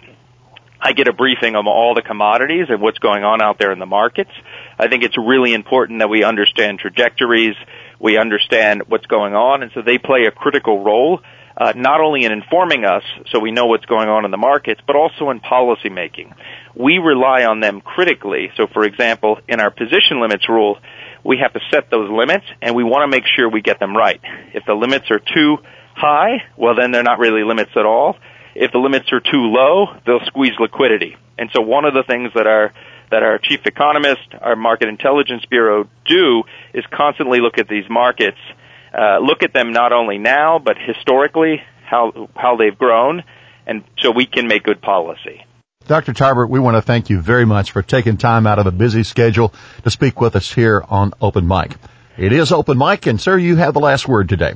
I 0.85 0.91
get 0.91 1.07
a 1.07 1.13
briefing 1.13 1.55
on 1.55 1.65
all 1.65 1.95
the 1.95 2.01
commodities 2.01 2.65
and 2.67 2.81
what's 2.81 2.99
going 2.99 3.23
on 3.23 3.41
out 3.41 3.57
there 3.57 3.71
in 3.71 3.79
the 3.79 3.85
markets. 3.85 4.31
I 4.77 4.89
think 4.89 5.03
it's 5.03 5.17
really 5.17 5.53
important 5.53 5.99
that 5.99 6.09
we 6.09 6.25
understand 6.25 6.79
trajectories, 6.79 7.55
we 7.99 8.17
understand 8.17 8.83
what's 8.87 9.05
going 9.05 9.33
on, 9.33 9.63
and 9.63 9.71
so 9.73 9.81
they 9.81 9.97
play 9.97 10.25
a 10.27 10.31
critical 10.31 10.83
role, 10.83 11.21
uh, 11.55 11.71
not 11.73 12.01
only 12.01 12.25
in 12.25 12.33
informing 12.33 12.83
us 12.83 13.03
so 13.31 13.39
we 13.39 13.51
know 13.51 13.67
what's 13.67 13.85
going 13.85 14.09
on 14.09 14.25
in 14.25 14.31
the 14.31 14.37
markets, 14.37 14.81
but 14.85 14.97
also 14.97 15.29
in 15.29 15.39
policy 15.39 15.87
making. 15.87 16.33
We 16.75 16.97
rely 16.97 17.45
on 17.45 17.61
them 17.61 17.79
critically. 17.79 18.51
So 18.57 18.67
for 18.67 18.83
example, 18.83 19.39
in 19.47 19.61
our 19.61 19.71
position 19.71 20.19
limits 20.19 20.49
rule, 20.49 20.79
we 21.23 21.37
have 21.37 21.53
to 21.53 21.61
set 21.71 21.89
those 21.91 22.11
limits 22.11 22.45
and 22.61 22.75
we 22.75 22.83
want 22.83 23.09
to 23.09 23.15
make 23.15 23.23
sure 23.37 23.49
we 23.49 23.61
get 23.61 23.79
them 23.79 23.95
right. 23.95 24.19
If 24.53 24.65
the 24.65 24.73
limits 24.73 25.09
are 25.11 25.19
too 25.19 25.59
high, 25.95 26.43
well 26.57 26.75
then 26.75 26.91
they're 26.91 27.03
not 27.03 27.19
really 27.19 27.45
limits 27.45 27.71
at 27.77 27.85
all. 27.85 28.17
If 28.55 28.71
the 28.71 28.77
limits 28.77 29.11
are 29.11 29.19
too 29.19 29.51
low, 29.51 29.87
they'll 30.05 30.25
squeeze 30.25 30.53
liquidity. 30.59 31.17
And 31.37 31.49
so 31.53 31.61
one 31.61 31.85
of 31.85 31.93
the 31.93 32.03
things 32.03 32.31
that 32.35 32.47
our 32.47 32.73
that 33.11 33.21
our 33.21 33.37
chief 33.37 33.65
economist, 33.65 34.21
our 34.41 34.55
market 34.55 34.89
intelligence 34.89 35.45
bureau 35.45 35.87
do 36.05 36.43
is 36.73 36.83
constantly 36.91 37.39
look 37.41 37.59
at 37.59 37.67
these 37.67 37.87
markets, 37.89 38.39
uh, 38.97 39.19
look 39.19 39.43
at 39.43 39.53
them 39.53 39.71
not 39.71 39.93
only 39.93 40.17
now 40.17 40.59
but 40.59 40.77
historically 40.77 41.61
how 41.85 42.29
how 42.35 42.55
they've 42.55 42.77
grown, 42.77 43.23
and 43.65 43.83
so 43.99 44.11
we 44.11 44.25
can 44.25 44.47
make 44.47 44.63
good 44.63 44.81
policy. 44.81 45.45
Dr. 45.85 46.13
Tarbert, 46.13 46.49
we 46.49 46.59
want 46.59 46.77
to 46.77 46.81
thank 46.81 47.09
you 47.09 47.19
very 47.19 47.45
much 47.45 47.71
for 47.71 47.81
taking 47.81 48.15
time 48.15 48.47
out 48.47 48.57
of 48.57 48.65
a 48.67 48.71
busy 48.71 49.03
schedule 49.03 49.53
to 49.83 49.89
speak 49.89 50.21
with 50.21 50.35
us 50.35 50.49
here 50.51 50.81
on 50.87 51.11
Open 51.19 51.45
Mic. 51.45 51.75
It 52.17 52.31
is 52.31 52.51
Open 52.53 52.77
Mic, 52.77 53.05
and 53.05 53.19
sir, 53.19 53.37
you 53.37 53.57
have 53.57 53.73
the 53.73 53.81
last 53.81 54.07
word 54.07 54.29
today. 54.29 54.53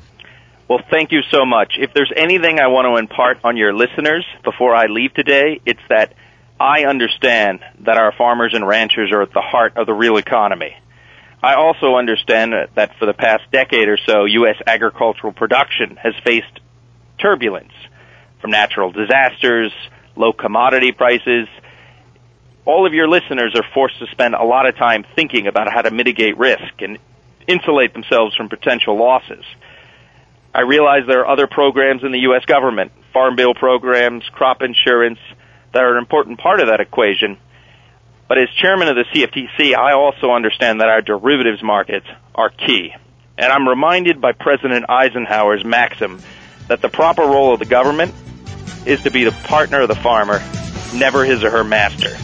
Well, 0.70 0.82
thank 0.92 1.14
you 1.14 1.22
so 1.32 1.46
much. 1.46 1.76
If 1.80 1.94
there's 1.94 2.12
anything 2.14 2.60
I 2.60 2.68
want 2.68 2.88
to 2.88 2.98
impart 2.98 3.40
on 3.46 3.56
your 3.56 3.74
listeners 3.74 4.26
before 4.44 4.76
I 4.76 4.88
leave 4.88 5.14
today, 5.14 5.62
it's 5.66 5.80
that 5.88 6.14
I 6.60 6.84
understand 6.84 7.62
that 7.82 7.98
our 7.98 8.12
farmers 8.12 8.54
and 8.54 8.68
ranchers 8.68 9.12
are 9.14 9.22
at 9.22 9.32
the 9.32 9.42
heart 9.42 9.78
of 9.78 9.86
the 9.86 9.94
real 9.94 10.18
economy. 10.18 10.76
I 11.42 11.54
also 11.54 11.96
understand 11.96 12.54
that 12.76 12.98
for 12.98 13.06
the 13.06 13.14
past 13.14 13.44
decade 13.52 13.88
or 13.88 13.98
so, 13.98 14.26
U.S. 14.26 14.58
agricultural 14.66 15.32
production 15.32 15.96
has 15.98 16.14
faced 16.26 16.60
turbulence 17.22 17.72
from 18.42 18.52
natural 18.52 18.92
disasters, 18.92 19.72
low 20.18 20.34
commodity 20.34 20.92
prices. 20.92 21.48
All 22.66 22.86
of 22.86 22.94
your 22.94 23.08
listeners 23.08 23.56
are 23.56 23.66
forced 23.74 24.00
to 24.00 24.08
spend 24.08 24.36
a 24.36 24.44
lot 24.44 24.68
of 24.68 24.76
time 24.76 25.06
thinking 25.16 25.48
about 25.48 25.72
how 25.72 25.84
to 25.84 25.92
mitigate 25.92 26.38
risk 26.38 26.82
and 26.82 26.98
insulate 27.48 27.94
themselves 27.94 28.36
from 28.36 28.50
potential 28.50 28.98
losses. 28.98 29.46
I 30.58 30.62
realize 30.62 31.04
there 31.06 31.20
are 31.20 31.32
other 31.32 31.46
programs 31.46 32.04
in 32.04 32.12
the 32.12 32.22
U.S. 32.22 32.44
government, 32.46 32.92
farm 33.14 33.36
bill 33.36 33.54
programs, 33.54 34.24
crop 34.32 34.64
insurance, 34.64 35.20
that 35.72 35.84
are 35.84 35.92
an 35.96 36.00
important 36.00 36.40
part 36.40 36.60
of 36.60 36.70
that 36.70 36.80
equation. 36.80 37.38
But 38.28 38.40
as 38.40 38.50
chairman 38.60 38.88
of 38.88 38.96
the 38.96 39.06
CFTC, 39.14 39.76
I 39.78 39.94
also 39.94 40.32
understand 40.32 40.82
that 40.82 40.90
our 40.90 41.04
derivatives 41.04 41.62
markets 41.62 42.08
are 42.34 42.50
key. 42.50 42.92
And 43.38 43.52
I'm 43.52 43.70
reminded 43.70 44.20
by 44.20 44.32
President 44.32 44.90
Eisenhower's 44.90 45.64
maxim 45.64 46.20
that 46.70 46.82
the 46.82 46.90
proper 46.90 47.22
role 47.22 47.54
of 47.54 47.60
the 47.60 47.66
government 47.66 48.16
is 48.88 49.04
to 49.04 49.12
be 49.12 49.26
the 49.26 49.32
partner 49.44 49.82
of 49.82 49.90
the 49.90 49.96
farmer, 49.96 50.42
never 50.92 51.24
his 51.24 51.44
or 51.44 51.52
her 51.52 51.64
master. 51.64 52.18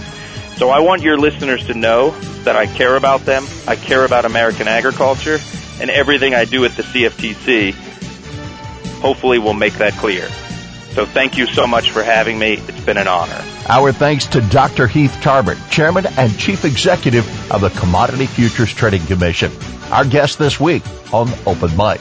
So 0.58 0.72
I 0.72 0.80
want 0.80 1.04
your 1.04 1.20
listeners 1.20 1.68
to 1.68 1.76
know 1.76 2.10
that 2.46 2.56
I 2.56 2.66
care 2.66 2.96
about 2.96 3.26
them, 3.26 3.46
I 3.68 3.76
care 3.76 4.04
about 4.04 4.26
American 4.26 4.68
agriculture, 4.68 5.38
and 5.80 5.92
everything 5.92 6.34
I 6.34 6.46
do 6.46 6.66
at 6.66 6.76
the 6.76 6.82
CFTC 6.82 7.92
hopefully 9.04 9.38
will 9.38 9.54
make 9.54 9.74
that 9.74 9.92
clear. 9.94 10.30
So 10.94 11.06
thank 11.06 11.38
you 11.38 11.46
so 11.46 11.68
much 11.68 11.92
for 11.92 12.04
having 12.04 12.40
me. 12.40 12.54
It's 12.54 12.86
been 12.86 12.98
an 12.98 13.08
honor. 13.08 13.44
Our 13.68 13.92
thanks 13.92 14.28
to 14.28 14.42
Dr. 14.42 14.88
Heath 14.88 15.18
Tarbert, 15.22 15.58
Chairman 15.70 16.06
and 16.18 16.38
Chief 16.40 16.64
Executive 16.64 17.28
of 17.52 17.62
the 17.62 17.70
Commodity 17.72 18.28
Futures 18.28 18.74
Trading 18.74 19.06
Commission. 19.06 19.52
Our 19.92 20.06
guest 20.06 20.40
this 20.40 20.58
week 20.60 20.84
on 21.12 21.30
Open 21.46 21.76
Mic. 21.76 22.00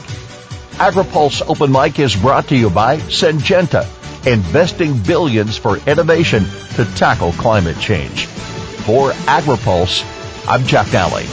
AgriPulse 0.79 1.41
Open 1.49 1.71
Mic 1.71 1.99
is 1.99 2.15
brought 2.15 2.47
to 2.47 2.55
you 2.55 2.69
by 2.69 2.97
Syngenta 2.97 3.85
investing 4.25 4.97
billions 4.99 5.57
for 5.57 5.77
innovation 5.89 6.45
to 6.75 6.85
tackle 6.95 7.33
climate 7.33 7.79
change. 7.79 8.27
For 8.85 9.11
AgriPulse, 9.11 10.03
I'm 10.47 10.65
Jeff 10.65 10.91
Nalley. 10.91 11.27